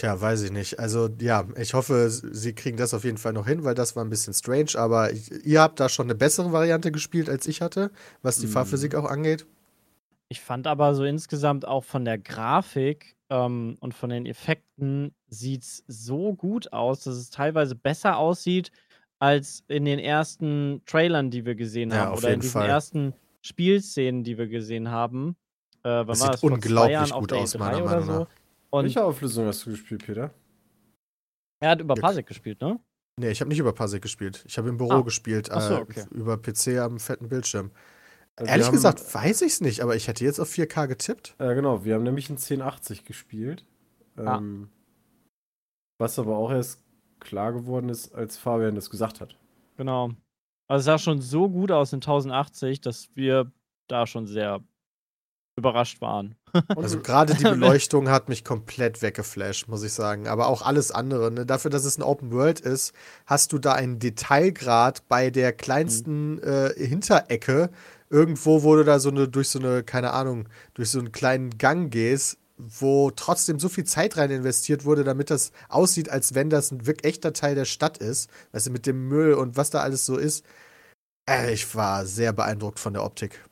[0.00, 0.78] Tja, weiß ich nicht.
[0.78, 4.02] Also ja, ich hoffe, sie kriegen das auf jeden Fall noch hin, weil das war
[4.02, 4.70] ein bisschen strange.
[4.76, 7.90] Aber ich, ihr habt da schon eine bessere Variante gespielt, als ich hatte,
[8.22, 8.52] was die mhm.
[8.52, 9.44] Fahrphysik auch angeht.
[10.30, 15.64] Ich fand aber so insgesamt auch von der Grafik ähm, und von den Effekten sieht
[15.64, 18.72] es so gut aus, dass es teilweise besser aussieht
[19.18, 22.16] als in den ersten Trailern, die wir gesehen ja, haben.
[22.16, 22.70] oder in diesen Fall.
[22.70, 25.36] ersten Spielszenen, die wir gesehen haben.
[25.82, 26.42] Äh, das sieht das?
[26.42, 28.26] unglaublich gut aus, meiner Meinung so?
[28.70, 30.32] Und Welche Auflösung hast du gespielt, Peter?
[31.60, 32.80] Er hat über Pasek gespielt, ne?
[33.18, 34.44] Nee, ich habe nicht über Pasek gespielt.
[34.46, 35.02] Ich habe im Büro ah.
[35.02, 35.48] gespielt.
[35.52, 36.04] So, äh, okay.
[36.10, 37.70] Über PC am fetten Bildschirm.
[38.36, 41.34] Also Ehrlich haben, gesagt, weiß ich es nicht, aber ich hätte jetzt auf 4K getippt.
[41.38, 41.84] Ja, genau.
[41.84, 43.66] Wir haben nämlich in 1080 gespielt.
[44.16, 44.38] Ah.
[44.38, 44.70] Ähm,
[45.98, 46.82] was aber auch erst
[47.18, 49.36] klar geworden ist, als Fabian das gesagt hat.
[49.76, 50.12] Genau.
[50.68, 53.52] Also es sah schon so gut aus in 1080, dass wir
[53.88, 54.64] da schon sehr
[55.60, 56.34] überrascht waren.
[56.76, 60.26] also gerade die Beleuchtung hat mich komplett weggeflasht, muss ich sagen.
[60.26, 61.30] Aber auch alles andere.
[61.30, 61.46] Ne?
[61.46, 62.92] Dafür, dass es ein Open World ist,
[63.26, 66.42] hast du da einen Detailgrad bei der kleinsten mhm.
[66.42, 67.70] äh, Hinterecke.
[68.08, 71.56] Irgendwo, wo du da so eine, durch so eine, keine Ahnung, durch so einen kleinen
[71.58, 76.50] Gang gehst, wo trotzdem so viel Zeit rein investiert wurde, damit das aussieht, als wenn
[76.50, 78.28] das ein wirklich echter Teil der Stadt ist.
[78.52, 80.44] Weißt du, mit dem Müll und was da alles so ist.
[81.28, 83.44] Äh, ich war sehr beeindruckt von der Optik.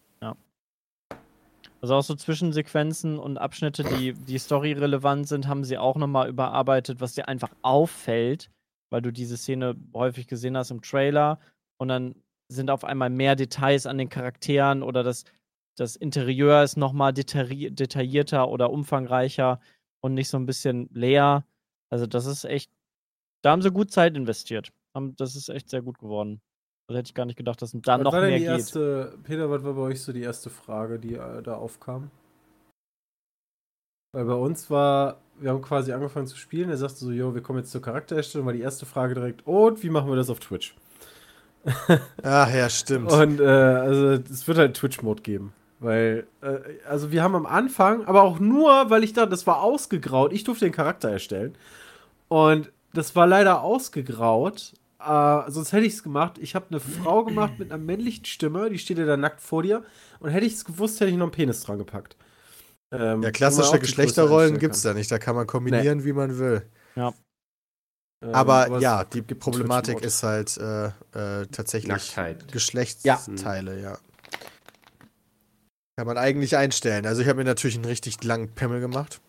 [1.81, 7.01] Also auch so Zwischensequenzen und Abschnitte, die, die storyrelevant sind, haben sie auch nochmal überarbeitet,
[7.01, 8.51] was dir einfach auffällt,
[8.91, 11.39] weil du diese Szene häufig gesehen hast im Trailer
[11.81, 12.17] und dann
[12.51, 15.25] sind auf einmal mehr Details an den Charakteren oder das
[15.79, 19.61] das Interieur ist nochmal detailli detaillierter oder umfangreicher
[20.01, 21.47] und nicht so ein bisschen leer.
[21.91, 22.73] Also das ist echt,
[23.43, 24.73] da haben sie gut Zeit investiert.
[25.17, 26.41] Das ist echt sehr gut geworden.
[26.89, 28.49] Das hätte ich gar nicht gedacht, dass da was noch war mehr die geht.
[28.49, 32.11] Erste, Peter, was war bei euch so die erste Frage, die äh, da aufkam?
[34.13, 36.71] Weil bei uns war, wir haben quasi angefangen zu spielen.
[36.71, 38.47] Er sagte so, jo, wir kommen jetzt zur Charaktererstellung.
[38.47, 40.75] War die erste Frage direkt, und wie machen wir das auf Twitch?
[42.23, 43.13] Ach ja, stimmt.
[43.13, 45.53] Und äh, also es wird halt Twitch-Mode geben.
[45.81, 46.57] Weil, äh,
[46.89, 50.33] also wir haben am Anfang, aber auch nur, weil ich dachte, das war ausgegraut.
[50.33, 51.55] Ich durfte den Charakter erstellen.
[52.29, 54.73] Und das war leider ausgegraut.
[55.01, 56.39] Äh, sonst hätte ich es gemacht.
[56.39, 59.63] Ich habe eine Frau gemacht mit einer männlichen Stimme, die steht ja da nackt vor
[59.63, 59.85] dir.
[60.19, 62.17] Und hätte ich es gewusst, hätte ich noch einen Penis dran gepackt.
[62.91, 65.11] Ähm, ja, klassische Geschlechterrollen gibt es da nicht.
[65.11, 66.05] Da kann man kombinieren, nee.
[66.05, 66.63] wie man will.
[66.97, 67.13] Ja.
[68.25, 72.51] Ähm, aber ja, die Problematik ist halt äh, äh, tatsächlich Nacktheit.
[72.51, 73.91] Geschlechtsteile, ja.
[73.93, 73.99] ja.
[75.97, 77.07] Kann man eigentlich einstellen.
[77.07, 79.21] Also ich habe mir natürlich einen richtig langen Pimmel gemacht.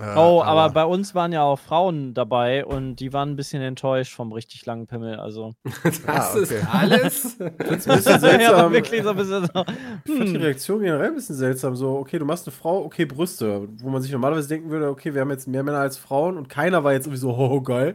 [0.00, 3.60] Oh, aber, aber, bei uns waren ja auch Frauen dabei und die waren ein bisschen
[3.60, 5.16] enttäuscht vom richtig langen Pimmel.
[5.16, 5.52] Also.
[5.84, 6.42] das ah, okay.
[6.42, 7.36] ist alles.
[7.58, 8.40] Das ist ein bisschen seltsam.
[8.40, 9.64] ja, wirklich so ein bisschen so.
[10.04, 10.42] Ich fand die hm.
[10.42, 11.76] Reaktion generell ein bisschen seltsam.
[11.76, 13.68] So, okay, du machst eine Frau, okay, Brüste.
[13.78, 16.48] Wo man sich normalerweise denken würde, okay, wir haben jetzt mehr Männer als Frauen und
[16.48, 17.94] keiner war jetzt irgendwie so, oh, geil.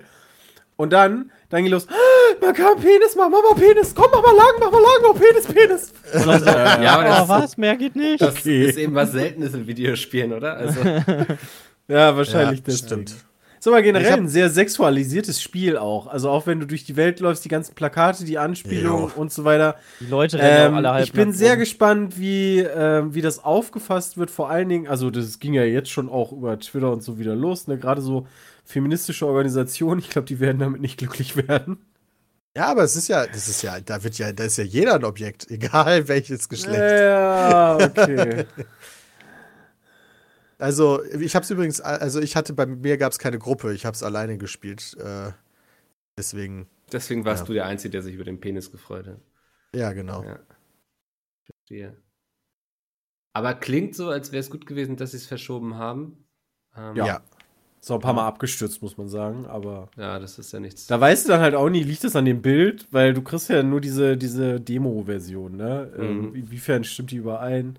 [0.77, 1.93] Und dann, dann ging los, ah,
[2.41, 5.19] man kann Penis machen, mach mal Penis, komm, mach mal lang, mach mal lang, mach
[5.19, 5.93] Penis, Penis.
[6.13, 8.21] Also, ja, aber das, oh, was, mehr geht nicht.
[8.21, 8.65] Das okay.
[8.65, 10.57] ist eben was Seltenes in Videospielen, oder?
[10.57, 10.81] Also.
[11.87, 13.15] Ja, wahrscheinlich ja, das stimmt.
[13.65, 16.05] Ist aber generell ein sehr sexualisiertes Spiel auch.
[16.05, 19.43] Also auch wenn du durch die Welt läufst, die ganzen Plakate, die Anspielungen und so
[19.43, 19.75] weiter.
[19.99, 21.59] Die Leute rennen ähm, alle halb Ich bin sehr rum.
[21.59, 24.29] gespannt, wie, äh, wie das aufgefasst wird.
[24.29, 27.35] Vor allen Dingen, also das ging ja jetzt schon auch über Twitter und so wieder
[27.35, 27.65] los.
[27.67, 27.79] Ne?
[27.79, 28.27] Gerade so
[28.65, 31.79] feministische Organisationen, ich glaube, die werden damit nicht glücklich werden.
[32.55, 34.93] Ja, aber es ist ja, das ist ja, da wird ja, da ist ja jeder
[34.93, 36.77] ein Objekt, egal welches Geschlecht.
[36.79, 38.45] Ja, okay.
[40.57, 43.85] Also, ich habe es übrigens, also ich hatte bei mir gab es keine Gruppe, ich
[43.85, 44.95] habe es alleine gespielt.
[44.99, 45.31] Äh,
[46.17, 46.67] deswegen.
[46.91, 47.47] Deswegen warst ja.
[47.47, 49.19] du der Einzige, der sich über den Penis gefreut hat.
[49.73, 50.23] Ja, genau.
[50.23, 50.39] Ja.
[51.43, 51.97] Verstehe.
[53.33, 56.25] Aber klingt so, als wäre es gut gewesen, dass sie es verschoben haben.
[56.77, 57.21] Ähm, ja.
[57.81, 59.89] Ist auch ein paar Mal abgestürzt, muss man sagen, aber.
[59.97, 60.87] Ja, das ist ja nichts.
[60.87, 63.49] Da weißt du dann halt auch nie, liegt das an dem Bild, weil du kriegst
[63.49, 65.93] ja nur diese, diese Demo-Version, ne?
[65.97, 66.35] Ähm, mhm.
[66.35, 67.77] inwiefern stimmt die überein?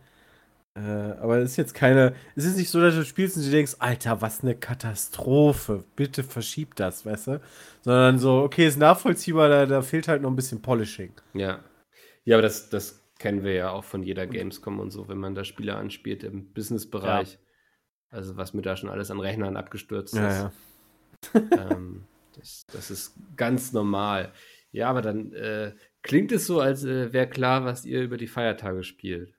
[0.76, 0.80] Äh,
[1.20, 2.14] aber es ist jetzt keine.
[2.34, 5.84] Es ist nicht so, dass du spielst und du denkst, Alter, was eine Katastrophe.
[5.96, 7.40] Bitte verschieb das, weißt du?
[7.80, 11.12] Sondern so, okay, ist nachvollziehbar, da, da fehlt halt noch ein bisschen Polishing.
[11.32, 11.64] Ja.
[12.24, 15.34] Ja, aber das, das kennen wir ja auch von jeder Gamescom und so, wenn man
[15.34, 17.32] da Spiele anspielt im Business-Bereich.
[17.32, 17.38] Ja.
[18.10, 20.54] Also, was mir da schon alles an Rechnern abgestürzt ja, ist.
[21.32, 21.40] Ja.
[21.70, 22.04] ähm,
[22.34, 24.32] das, das ist ganz normal.
[24.72, 28.26] Ja, aber dann äh, klingt es so, als äh, wäre klar, was ihr über die
[28.26, 29.34] Feiertage spielt.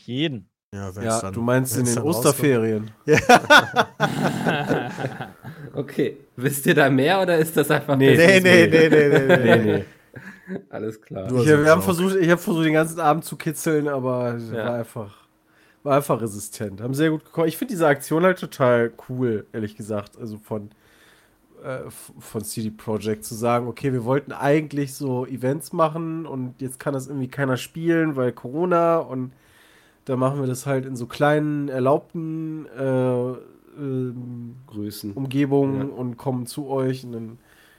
[0.00, 0.50] Jeden.
[0.72, 2.92] Ja, ja dann, du meinst in den Osterferien.
[3.04, 3.18] Ja.
[5.74, 6.18] okay.
[6.36, 9.56] Wisst ihr da mehr oder ist das einfach Nee, nee, nee, nee, nee, nee, nee,
[9.56, 9.84] nee.
[10.68, 11.26] Alles klar.
[11.26, 14.64] Ich, wir haben versucht, ich habe versucht, den ganzen Abend zu kitzeln, aber ja.
[14.64, 15.20] war einfach
[15.82, 16.80] war einfach resistent.
[16.80, 17.48] Haben sehr gut gekocht.
[17.48, 20.18] Ich finde diese Aktion halt total cool, ehrlich gesagt.
[20.18, 20.70] Also von,
[21.64, 26.78] äh, von CD Projekt zu sagen, okay, wir wollten eigentlich so Events machen und jetzt
[26.78, 29.32] kann das irgendwie keiner spielen, weil Corona und
[30.10, 34.12] da machen wir das halt in so kleinen, erlaubten äh, äh,
[34.66, 35.12] Größen.
[35.12, 35.94] Umgebungen ja.
[35.94, 37.38] und kommen zu euch und dann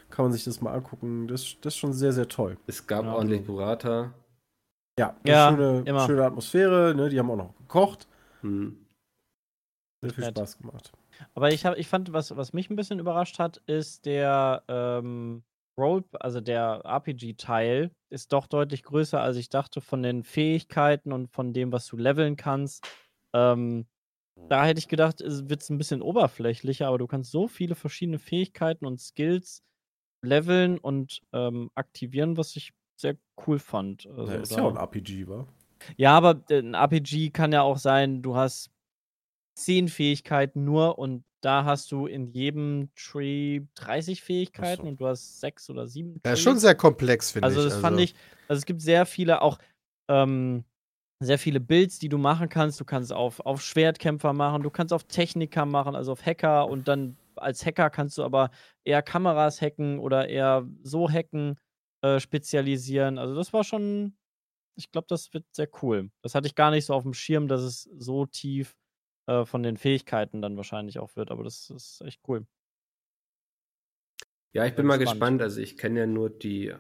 [0.10, 1.28] kann man sich das mal angucken.
[1.28, 2.58] Das, das ist schon sehr, sehr toll.
[2.68, 4.14] Es gab ja, ordentlich Burrata.
[4.98, 6.06] Ja, ja schöne, immer.
[6.06, 6.96] schöne Atmosphäre.
[6.96, 7.10] Ne?
[7.10, 8.08] Die haben auch noch gekocht.
[8.40, 8.78] Hm.
[10.02, 10.94] Sehr viel Spaß gemacht.
[11.34, 15.44] Aber ich, hab, ich fand, was, was mich ein bisschen überrascht hat, ist der ähm,
[15.78, 21.28] Role, also der RPG-Teil ist doch deutlich größer, als ich dachte, von den Fähigkeiten und
[21.32, 22.88] von dem, was du leveln kannst.
[23.34, 23.88] Ähm,
[24.50, 28.20] da hätte ich gedacht, es wird ein bisschen oberflächlicher, aber du kannst so viele verschiedene
[28.20, 29.64] Fähigkeiten und Skills
[30.24, 33.18] leveln und ähm, aktivieren, was ich sehr
[33.48, 34.08] cool fand.
[34.08, 35.48] Also, ja, ist ja auch ein RPG, wa?
[35.98, 38.72] Ja, aber äh, ein RPG kann ja auch sein, du hast
[39.56, 44.88] zehn Fähigkeiten nur und da hast du in jedem Tree 30 Fähigkeiten so.
[44.88, 46.22] und du hast sechs oder sieben.
[46.26, 47.66] Ja, schon sehr komplex, finde also, ich.
[47.66, 48.16] Also das fand ich,
[48.48, 49.58] also es gibt sehr viele auch,
[50.08, 50.64] ähm,
[51.20, 52.80] sehr viele Builds, die du machen kannst.
[52.80, 56.88] Du kannst auf, auf Schwertkämpfer machen, du kannst auf Techniker machen, also auf Hacker und
[56.88, 58.52] dann als Hacker kannst du aber
[58.84, 61.58] eher Kameras hacken oder eher so hacken,
[62.02, 63.18] äh, spezialisieren.
[63.18, 64.16] Also das war schon,
[64.76, 66.12] ich glaube, das wird sehr cool.
[66.22, 68.76] Das hatte ich gar nicht so auf dem Schirm, dass es so tief
[69.32, 72.46] äh, von den Fähigkeiten dann wahrscheinlich auch wird, aber das ist echt cool.
[74.54, 75.20] Ja, ich bin, bin mal gespannt.
[75.20, 75.42] gespannt.
[75.42, 76.74] Also ich kenne ja nur die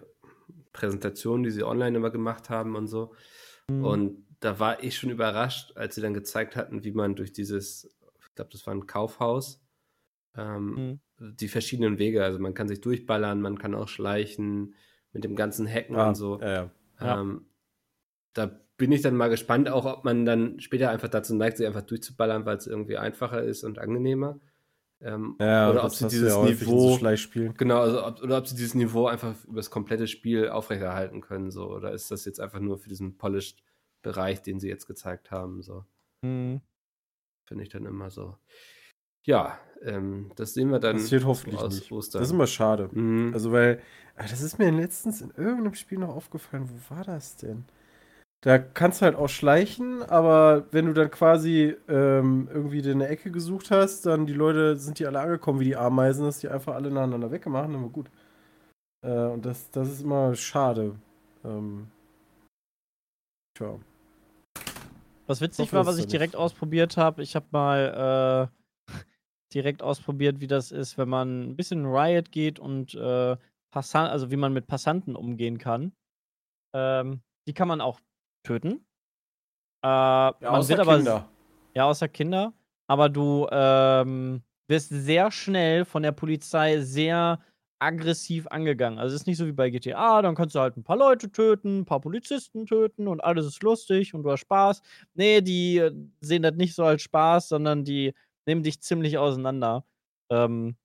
[0.74, 3.14] Präsentationen, die sie online immer gemacht haben und so.
[3.70, 3.86] Mhm.
[3.86, 7.86] Und da war ich schon überrascht, als sie dann gezeigt hatten, wie man durch dieses,
[8.20, 9.64] ich glaube, das war ein Kaufhaus,
[10.36, 11.36] ähm, mhm.
[11.38, 14.76] die verschiedenen Wege, also man kann sich durchballern, man kann auch schleichen
[15.14, 16.40] mit dem ganzen Hacken ah, und so.
[16.42, 17.22] Ja, ja.
[17.22, 17.46] Ähm,
[18.34, 21.68] da bin ich dann mal gespannt, auch ob man dann später einfach dazu neigt, sich
[21.68, 24.40] einfach durchzuballern, weil es irgendwie einfacher ist und angenehmer.
[25.02, 26.98] Ähm, ja, oder ob sie dieses ja Niveau
[27.58, 31.52] genau, also ob, oder ob sie dieses Niveau einfach über das komplette Spiel aufrechterhalten können,
[31.52, 33.64] so oder ist das jetzt einfach nur für diesen polished
[34.02, 35.86] Bereich, den sie jetzt gezeigt haben, so.
[36.24, 36.62] Mhm.
[37.46, 38.36] Finde ich dann immer so.
[39.22, 40.96] Ja, ähm, das sehen wir dann.
[40.98, 41.92] Das wird hoffentlich aus nicht.
[41.92, 42.20] Ostern.
[42.20, 42.90] Das ist immer schade.
[42.92, 43.32] Mhm.
[43.32, 43.80] Also weil,
[44.16, 46.68] ah, das ist mir letztens in irgendeinem Spiel noch aufgefallen.
[46.68, 47.66] Wo war das denn?
[48.44, 53.30] Da kannst du halt auch schleichen, aber wenn du dann quasi ähm, irgendwie eine Ecke
[53.30, 56.74] gesucht hast, dann die Leute sind die alle angekommen wie die Ameisen, dass die einfach
[56.74, 58.10] alle nacheinander weggemacht haben, aber gut.
[59.06, 60.96] Äh, und das, das ist immer schade.
[61.44, 61.92] Ähm,
[63.56, 63.80] tja.
[65.28, 66.42] Was witzig war, was ich direkt nicht.
[66.42, 68.50] ausprobiert habe, ich habe mal
[68.90, 68.92] äh,
[69.54, 73.38] direkt ausprobiert, wie das ist, wenn man ein bisschen in Riot geht und äh,
[73.72, 75.94] Passant, also wie man mit Passanten umgehen kann.
[76.76, 78.02] Ähm, die kann man auch
[78.44, 78.86] töten.
[79.84, 80.98] Äh, ja, man wird aber.
[80.98, 81.30] Kinder.
[81.74, 82.54] Ja, außer Kinder.
[82.88, 87.40] Aber du ähm, wirst sehr schnell von der Polizei sehr
[87.80, 89.00] aggressiv angegangen.
[89.00, 91.32] Also es ist nicht so wie bei GTA, dann kannst du halt ein paar Leute
[91.32, 94.82] töten, ein paar Polizisten töten und alles ist lustig und du hast Spaß.
[95.16, 98.14] Nee, die äh, sehen das nicht so als Spaß, sondern die
[98.46, 99.84] nehmen dich ziemlich auseinander.
[100.30, 100.76] Ähm,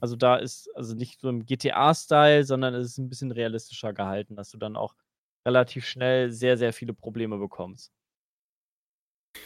[0.00, 4.36] also da ist also nicht so im GTA-Style, sondern es ist ein bisschen realistischer gehalten,
[4.36, 4.94] dass du dann auch
[5.44, 7.92] relativ schnell sehr, sehr viele Probleme bekommst.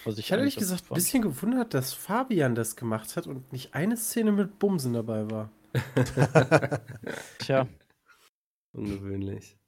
[0.05, 3.53] Also ich, ich hatte ehrlich gesagt ein bisschen gewundert, dass Fabian das gemacht hat und
[3.53, 5.51] nicht eine Szene mit Bumsen dabei war.
[7.39, 7.67] Tja.
[8.73, 9.59] Ungewöhnlich.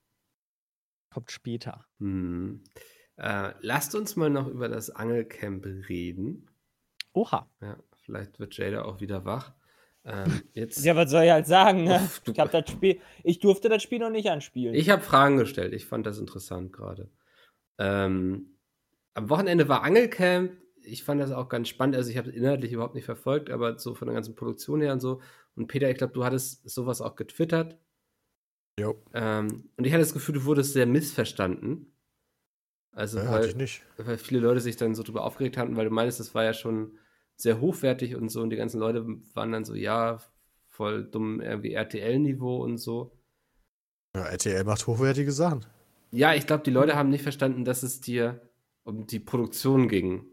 [1.12, 1.86] Kommt später.
[1.98, 2.62] Hm.
[3.16, 6.48] Äh, lasst uns mal noch über das Angelcamp reden.
[7.12, 7.50] Oha.
[7.60, 9.52] Ja, vielleicht wird Jada auch wieder wach.
[10.04, 11.84] Ähm, jetzt ja, was soll ich halt sagen?
[11.84, 11.96] Ne?
[11.96, 14.74] Uff, ich, hab das Spiel, ich durfte das Spiel noch nicht anspielen.
[14.74, 15.74] Ich habe Fragen gestellt.
[15.74, 17.10] Ich fand das interessant gerade.
[17.78, 18.56] Ähm,
[19.14, 20.52] am Wochenende war Angelcamp.
[20.82, 21.96] Ich fand das auch ganz spannend.
[21.96, 24.92] Also ich habe es inhaltlich überhaupt nicht verfolgt, aber so von der ganzen Produktion her
[24.92, 25.20] und so.
[25.54, 27.78] Und Peter, ich glaube, du hattest sowas auch getwittert.
[28.78, 29.02] Jo.
[29.12, 31.92] Ähm, und ich hatte das Gefühl, du wurdest sehr missverstanden.
[32.92, 33.54] Also, ja, weil,
[33.98, 36.54] weil viele Leute sich dann so drüber aufgeregt hatten, weil du meinst, das war ja
[36.54, 36.98] schon
[37.40, 40.18] sehr hochwertig und so und die ganzen Leute waren dann so, ja,
[40.68, 43.12] voll dumm irgendwie RTL-Niveau und so.
[44.14, 45.64] Ja, RTL macht hochwertige Sachen.
[46.10, 48.40] Ja, ich glaube, die Leute haben nicht verstanden, dass es dir
[48.82, 50.26] um die Produktion ging.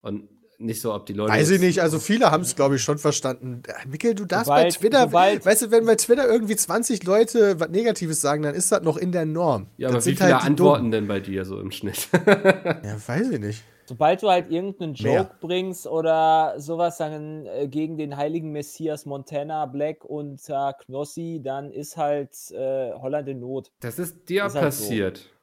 [0.00, 0.28] Und
[0.58, 1.32] nicht so, ob die Leute.
[1.32, 3.62] Weiß ich nicht, also viele haben es, glaube ich, schon verstanden.
[3.66, 7.02] Äh, Mikkel, du darfst sobald, bei Twitter, sobald, weißt du, wenn bei Twitter irgendwie 20
[7.04, 9.66] Leute was Negatives sagen, dann ist das noch in der Norm.
[9.76, 12.08] Ja, das aber wie viele halt antworten denn bei dir so im Schnitt?
[12.12, 13.64] ja, weiß ich nicht.
[13.86, 15.38] Sobald du halt irgendeinen Joke Mehr.
[15.40, 21.70] bringst oder sowas dann äh, gegen den heiligen Messias Montana Black und äh, Knossi, dann
[21.70, 23.70] ist halt äh, Holland in Not.
[23.80, 25.18] Das ist dir ist passiert.
[25.18, 25.34] Halt so.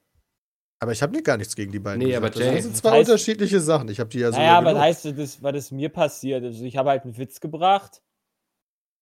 [0.81, 1.99] Aber ich habe mir gar nichts gegen die beiden.
[1.99, 3.87] Nee, aber Jay, das sind zwei heißt, unterschiedliche Sachen.
[3.89, 4.39] Ich habe die ja so.
[4.39, 6.43] Naja, was heißt das, was ist mir passiert?
[6.43, 8.01] Also ich habe halt einen Witz gebracht.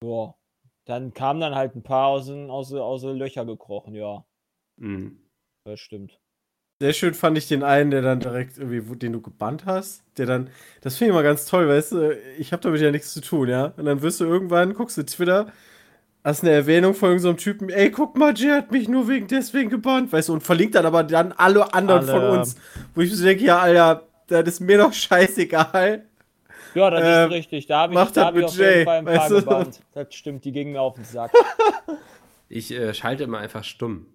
[0.04, 0.36] Ja.
[0.86, 4.26] Dann kamen dann halt ein paar aus den, aus, aus den Löcher gekrochen, ja.
[4.78, 5.30] Mhm.
[5.64, 6.20] Das stimmt.
[6.82, 10.26] Sehr schön fand ich den einen, der dann direkt irgendwie, den du gebannt hast, der
[10.26, 10.50] dann,
[10.80, 13.50] das finde ich immer ganz toll, weißt du, ich habe damit ja nichts zu tun,
[13.50, 13.74] ja.
[13.76, 15.52] Und dann wirst du irgendwann, guckst du Twitter,
[16.24, 19.28] hast eine Erwähnung von irgendeinem so Typen, ey, guck mal, Jay hat mich nur wegen
[19.28, 22.12] deswegen gebannt, weißt du, und verlinkt dann aber dann alle anderen alle.
[22.12, 22.56] von uns,
[22.96, 26.06] wo ich so denke, ja, Alter, das ist mir doch scheißegal.
[26.76, 27.68] Ja, das ähm, ist richtig.
[27.68, 29.82] Da habe ich, da hab ich auf jeden Fall ein paar gebannt.
[29.94, 31.32] Das stimmt, die gingen mir auf den Sack.
[32.48, 34.06] ich äh, schalte immer einfach stumm.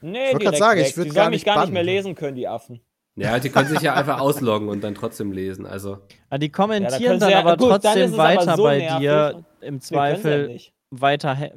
[0.00, 0.88] Nee, ich direkt sagen, weg.
[0.88, 2.80] ich würde gar mich gar nicht mehr lesen können, die Affen.
[3.16, 5.64] Ja, die können sich ja einfach ausloggen und dann trotzdem lesen.
[5.64, 5.92] Also.
[5.92, 5.98] Ja,
[6.30, 8.98] ah, die kommentieren ja, dann ja, aber gut, trotzdem dann weiter so bei nervig.
[8.98, 10.58] dir im Zweifel
[10.90, 11.50] weiter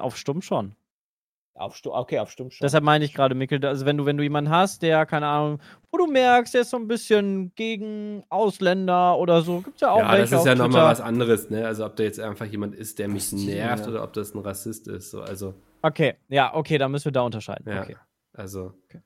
[0.00, 0.74] auf stumm schon.
[1.54, 2.64] Auf Stu okay, auf stumm schon.
[2.64, 5.60] Deshalb meine ich gerade, Mikkel, also wenn du, wenn du jemanden hast, der, keine Ahnung,
[5.90, 9.90] wo du merkst, der ist so ein bisschen gegen Ausländer oder so, gibt es ja
[9.90, 11.66] auch Ja, das ist ja nochmal was anderes, ne?
[11.66, 13.90] Also ob da jetzt einfach jemand ist, der mich nervt ja.
[13.90, 15.10] oder ob das ein Rassist ist.
[15.10, 15.54] So, also.
[15.82, 17.72] Okay, ja, okay, dann müssen wir da unterscheiden.
[17.72, 17.96] Ja, okay.
[18.32, 18.74] Also.
[18.84, 19.00] Okay.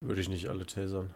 [0.00, 1.14] Würde ich nicht alle tasern.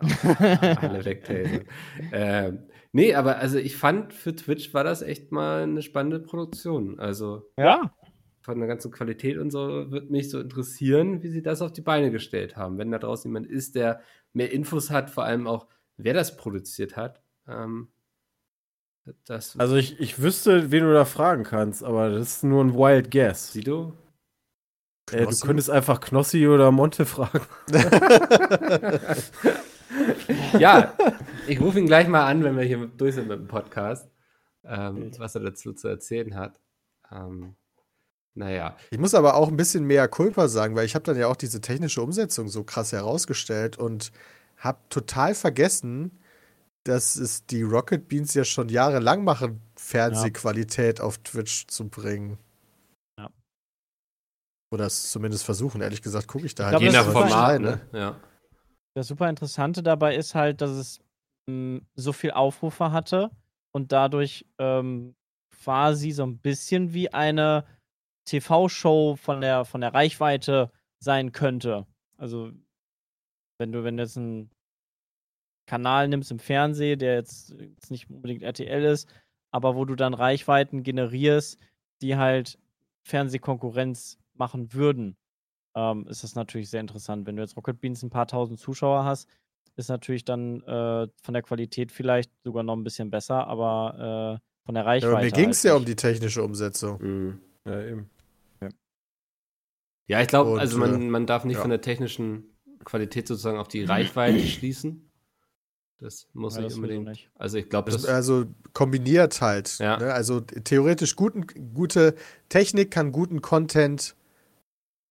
[0.00, 1.64] alle wegtasern.
[2.12, 2.58] ähm,
[2.92, 6.98] nee, aber also ich fand, für Twitch war das echt mal eine spannende Produktion.
[6.98, 7.50] Also.
[7.58, 7.92] Ja
[8.44, 11.80] von der ganzen Qualität und so, würde mich so interessieren, wie sie das auf die
[11.80, 12.76] Beine gestellt haben.
[12.76, 14.02] Wenn da draußen jemand ist, der
[14.34, 15.66] mehr Infos hat, vor allem auch,
[15.96, 17.22] wer das produziert hat.
[17.48, 17.88] Ähm,
[19.24, 22.74] das also ich, ich wüsste, wen du da fragen kannst, aber das ist nur ein
[22.74, 23.54] Wild Guess.
[23.54, 23.62] Sieh
[25.06, 25.16] du?
[25.16, 27.40] Äh, du könntest einfach Knossi oder Monte fragen.
[30.58, 30.94] ja,
[31.46, 34.08] ich rufe ihn gleich mal an, wenn wir hier durch sind mit dem Podcast,
[34.64, 36.60] ähm, was er dazu zu erzählen hat.
[37.12, 37.54] Ähm,
[38.34, 38.76] naja.
[38.90, 41.36] Ich muss aber auch ein bisschen mehr Culpa sagen, weil ich habe dann ja auch
[41.36, 44.10] diese technische Umsetzung so krass herausgestellt und
[44.56, 46.18] habe total vergessen,
[46.82, 51.04] dass es die Rocket Beans ja schon jahrelang machen, Fernsehqualität ja.
[51.04, 52.38] auf Twitch zu bringen.
[54.74, 55.80] Oder es zumindest versuchen.
[55.80, 56.80] Ehrlich gesagt, gucke ich da halt.
[56.80, 57.80] Je nach Format, ne?
[57.92, 58.20] Ja.
[58.94, 60.98] Das super Interessante dabei ist halt, dass es
[61.46, 63.30] mh, hm, so viel Aufrufe hatte
[63.72, 65.14] und dadurch ähm,
[65.62, 67.64] quasi so ein bisschen wie eine
[68.24, 71.86] TV-Show von der, von der Reichweite sein könnte.
[72.16, 72.50] Also,
[73.58, 74.50] wenn du, wenn du jetzt einen
[75.66, 79.08] Kanal nimmst im Fernsehen, der jetzt, jetzt nicht unbedingt RTL ist,
[79.52, 81.60] aber wo du dann Reichweiten generierst,
[82.02, 82.58] die halt
[83.06, 85.16] Fernsehkonkurrenz machen würden,
[85.74, 87.26] ähm, ist das natürlich sehr interessant.
[87.26, 89.28] Wenn du jetzt Rocket Beans ein paar tausend Zuschauer hast,
[89.76, 94.64] ist natürlich dann äh, von der Qualität vielleicht sogar noch ein bisschen besser, aber äh,
[94.66, 95.14] von der Reichweite.
[95.14, 97.02] Ja, mir ging es halt ja um die technische Umsetzung.
[97.02, 97.40] Mhm.
[97.66, 98.10] Ja, eben.
[100.06, 101.62] Ja, ich glaube, also man, äh, man darf nicht ja.
[101.62, 102.54] von der technischen
[102.84, 105.10] Qualität sozusagen auf die Reichweite schließen.
[105.98, 107.08] Das muss ja, nicht unbedingt.
[107.08, 107.30] Nicht.
[107.34, 109.78] Also ich glaube, das also kombiniert halt.
[109.78, 109.96] Ja.
[109.96, 110.12] Ne?
[110.12, 112.14] Also theoretisch guten, gute
[112.48, 114.14] Technik kann guten Content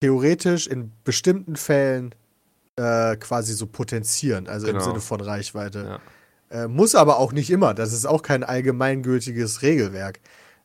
[0.04, 2.14] theoretisch in bestimmten Fällen
[2.76, 4.80] äh, quasi so potenzieren, also genau.
[4.80, 6.01] im Sinne von Reichweite.
[6.51, 6.64] Ja.
[6.64, 7.74] Äh, muss aber auch nicht immer.
[7.74, 10.20] Das ist auch kein allgemeingültiges Regelwerk.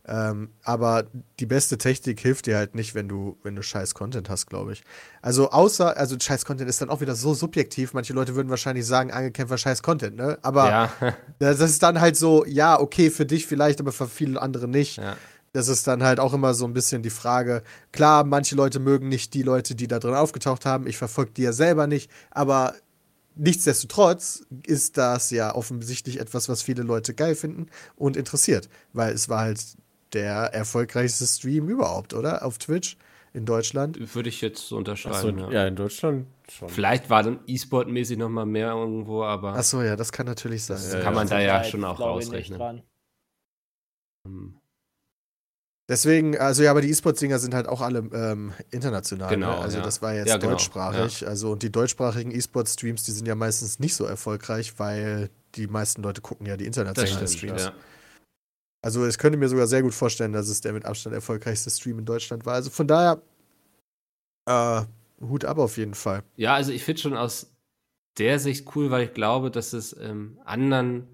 [0.09, 1.05] Ähm, aber
[1.39, 4.72] die beste Technik hilft dir halt nicht, wenn du, wenn du scheiß Content hast, glaube
[4.72, 4.82] ich.
[5.22, 7.93] Also außer, also scheiß Content ist dann auch wieder so subjektiv.
[7.93, 10.36] Manche Leute würden wahrscheinlich sagen, Angekämpfer scheiß Content, ne?
[10.43, 10.93] Aber ja.
[11.39, 14.97] das ist dann halt so, ja, okay, für dich vielleicht, aber für viele andere nicht.
[14.97, 15.16] Ja.
[15.53, 17.62] Das ist dann halt auch immer so ein bisschen die Frage.
[17.92, 20.86] Klar, manche Leute mögen nicht die Leute, die da drin aufgetaucht haben.
[20.86, 22.74] Ich verfolge die ja selber nicht, aber
[23.34, 29.28] nichtsdestotrotz ist das ja offensichtlich etwas, was viele Leute geil finden und interessiert, weil es
[29.28, 29.61] war halt
[30.12, 32.44] der erfolgreichste Stream überhaupt, oder?
[32.44, 32.96] Auf Twitch
[33.32, 34.14] in Deutschland.
[34.14, 35.38] Würde ich jetzt so unterschreiben.
[35.38, 35.51] So, ja.
[35.51, 35.66] ja.
[35.66, 36.68] in Deutschland schon.
[36.68, 39.55] Vielleicht war dann E-Sport-mäßig noch mal mehr irgendwo, aber.
[39.55, 40.76] Ach so, ja, das kann natürlich sein.
[40.76, 42.82] Das ja, kann man da ja schon auch rausrechnen.
[45.89, 49.30] Deswegen, also ja, aber die E-Sports-Dinger sind halt auch alle ähm, international.
[49.30, 49.53] Genau.
[49.53, 49.59] Ne?
[49.59, 49.84] Also ja.
[49.84, 50.53] das war jetzt ja, genau.
[50.53, 51.22] deutschsprachig.
[51.22, 51.28] Ja.
[51.28, 56.03] Also und die deutschsprachigen E-Sport-Streams, die sind ja meistens nicht so erfolgreich, weil die meisten
[56.03, 57.64] Leute gucken ja die internationalen Streams.
[57.64, 57.72] Ja.
[58.82, 61.99] Also ich könnte mir sogar sehr gut vorstellen, dass es der mit Abstand erfolgreichste Stream
[61.99, 62.55] in Deutschland war.
[62.55, 63.22] Also von daher,
[64.47, 64.82] äh,
[65.20, 66.22] Hut ab auf jeden Fall.
[66.36, 67.51] Ja, also ich finde schon aus
[68.18, 71.09] der Sicht cool, weil ich glaube, dass es ähm, anderen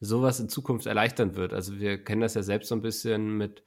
[0.00, 1.52] sowas in Zukunft erleichtern wird.
[1.52, 3.62] Also wir kennen das ja selbst so ein bisschen mit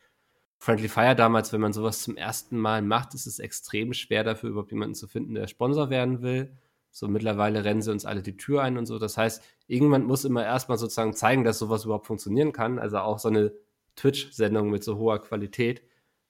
[0.65, 4.49] Friendly Fire damals, wenn man sowas zum ersten Mal macht, ist es extrem schwer dafür
[4.49, 6.57] überhaupt jemanden zu finden, der Sponsor werden will.
[6.89, 8.97] So mittlerweile rennen sie uns alle die Tür ein und so.
[8.97, 12.79] Das heißt, irgendwann muss immer erstmal sozusagen zeigen, dass sowas überhaupt funktionieren kann.
[12.79, 13.53] Also auch so eine
[13.95, 15.83] Twitch-Sendung mit so hoher Qualität.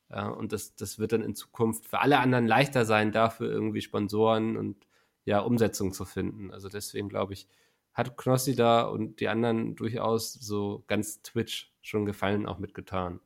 [0.09, 3.81] Ja, und das, das wird dann in Zukunft für alle anderen leichter sein, dafür irgendwie
[3.81, 4.85] Sponsoren und
[5.23, 6.51] ja, Umsetzung zu finden.
[6.51, 7.47] Also deswegen glaube ich,
[7.93, 13.21] hat Knossi da und die anderen durchaus so ganz Twitch schon Gefallen auch mitgetan.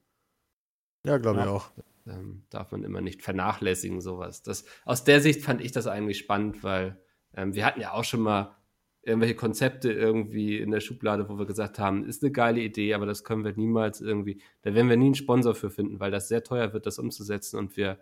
[1.05, 1.71] Ja, glaube ich auch.
[2.07, 4.41] Ähm, darf man immer nicht vernachlässigen, sowas.
[4.41, 6.97] Das, aus der Sicht fand ich das eigentlich spannend, weil
[7.35, 8.55] ähm, wir hatten ja auch schon mal
[9.01, 13.05] irgendwelche Konzepte irgendwie in der Schublade, wo wir gesagt haben, ist eine geile Idee, aber
[13.05, 16.27] das können wir niemals irgendwie, da werden wir nie einen Sponsor für finden, weil das
[16.27, 17.99] sehr teuer wird, das umzusetzen und wir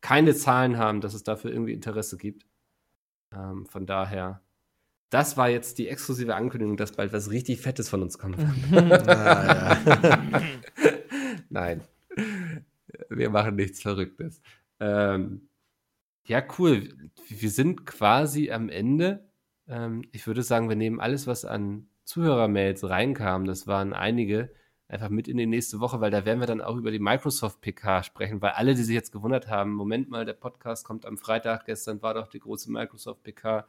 [0.00, 2.46] keine Zahlen haben, dass es dafür irgendwie Interesse gibt.
[3.34, 4.42] Ähm, von daher,
[5.10, 8.38] das war jetzt die exklusive Ankündigung, dass bald was richtig Fettes von uns kommt.
[11.50, 11.82] Nein,
[13.08, 14.40] wir machen nichts Verrücktes.
[14.80, 15.48] Ähm,
[16.26, 16.94] ja, cool.
[17.28, 19.28] Wir sind quasi am Ende.
[19.66, 24.50] Ähm, ich würde sagen, wir nehmen alles, was an Zuhörermails reinkam, das waren einige,
[24.88, 27.60] einfach mit in die nächste Woche, weil da werden wir dann auch über die Microsoft
[27.60, 31.18] PK sprechen, weil alle, die sich jetzt gewundert haben, Moment mal, der Podcast kommt am
[31.18, 33.66] Freitag, gestern war doch die große Microsoft PK.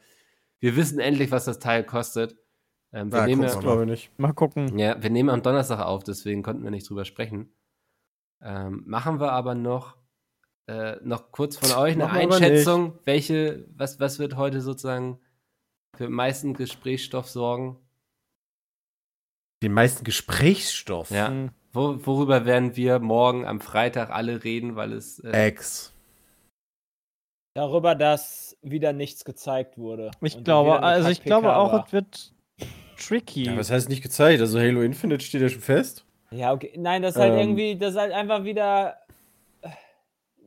[0.62, 2.38] Wir wissen endlich, was das Teil kostet.
[2.94, 4.20] Ähm, wir ja, nehmen, ja, glaube ich nicht.
[4.20, 4.80] Mal gucken.
[4.80, 7.52] Ja, wir nehmen am Donnerstag auf, deswegen konnten wir nicht drüber sprechen.
[8.42, 10.00] Ähm, machen wir aber noch
[10.70, 15.20] äh, noch kurz von euch eine Einschätzung, welche, was, was wird heute sozusagen
[15.98, 17.78] für den meisten Gesprächsstoff sorgen?
[19.64, 21.10] Den meisten Gesprächsstoff?
[21.10, 21.30] Ja.
[21.30, 21.50] Mhm.
[21.74, 25.20] Wo, worüber werden wir morgen am Freitag alle reden, weil es.
[25.20, 25.92] Äh, Ex.
[27.56, 30.12] Darüber, dass wieder nichts gezeigt wurde.
[30.22, 32.34] Ich glaube, also ich glaube auch, es wird
[32.96, 33.46] tricky.
[33.46, 34.40] Ja, was heißt nicht gezeigt?
[34.40, 36.06] Also Halo Infinite steht ja schon fest.
[36.32, 36.74] Ja, okay.
[36.78, 38.98] Nein, das ist halt ähm, irgendwie, das ist halt einfach wieder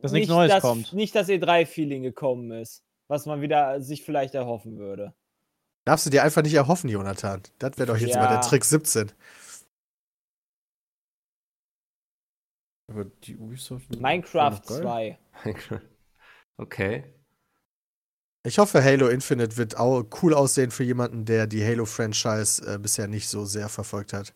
[0.03, 0.93] dass nichts Neues dass, kommt.
[0.93, 5.15] Nicht das E3-Feeling gekommen ist, was man wieder sich vielleicht erhoffen würde.
[5.85, 7.43] Darfst du dir einfach nicht erhoffen, Jonathan.
[7.59, 8.23] Das wäre doch jetzt ja.
[8.23, 9.13] mal der Trick 17.
[12.89, 13.91] Aber die Ubisoft.
[14.01, 15.19] Minecraft 2.
[16.59, 17.05] okay.
[18.45, 23.07] Ich hoffe, Halo Infinite wird auch cool aussehen für jemanden, der die Halo-Franchise äh, bisher
[23.07, 24.35] nicht so sehr verfolgt hat.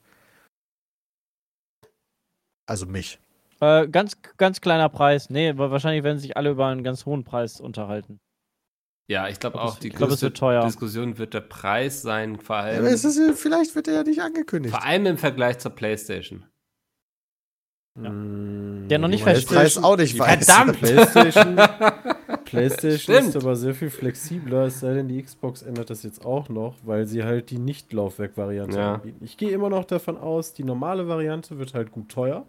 [2.67, 3.19] Also mich.
[3.61, 5.31] Äh, ganz, ganz kleiner Preis.
[5.31, 8.21] Nee, aber wahrscheinlich werden sich alle über einen ganz hohen Preis unterhalten.
[9.09, 10.33] Ja, ich glaube auch, die glaub, größte
[10.65, 12.85] Diskussion wird der Preis sein, vor allem.
[12.85, 13.07] Ja, ist,
[13.37, 14.75] vielleicht wird er ja nicht angekündigt.
[14.75, 16.45] Vor allem im Vergleich zur PlayStation.
[18.03, 18.11] Ja.
[18.11, 19.57] Mm, Der noch nicht feststeht.
[19.57, 20.47] Preis auch nicht weiß.
[20.47, 20.79] Verdammt!
[20.81, 21.57] PlayStation,
[22.45, 26.49] PlayStation ist aber sehr viel flexibler, es sei denn, die Xbox ändert das jetzt auch
[26.49, 28.95] noch, weil sie halt die Nicht-Laufwerk-Variante ja.
[28.95, 29.25] anbieten.
[29.25, 32.45] Ich gehe immer noch davon aus, die normale Variante wird halt gut teuer.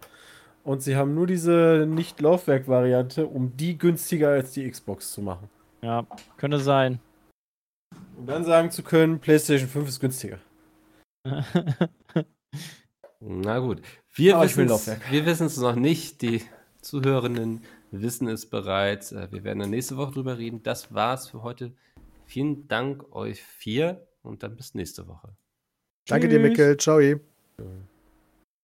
[0.63, 5.49] Und sie haben nur diese Nicht-Laufwerk-Variante, um die günstiger als die Xbox zu machen.
[5.81, 6.99] Ja, könnte sein.
[8.17, 10.39] Um dann sagen zu können, PlayStation 5 ist günstiger.
[13.21, 13.81] Na gut.
[14.17, 16.21] Wir wissen es noch nicht.
[16.21, 16.41] Die
[16.81, 19.11] Zuhörenden wissen es bereits.
[19.11, 20.63] Äh, wir werden dann nächste Woche drüber reden.
[20.63, 21.73] Das war's für heute.
[22.25, 25.29] Vielen Dank euch vier und dann bis nächste Woche.
[26.07, 26.37] Danke Tschüss.
[26.37, 26.77] dir, Mikkel.
[26.77, 26.99] Ciao.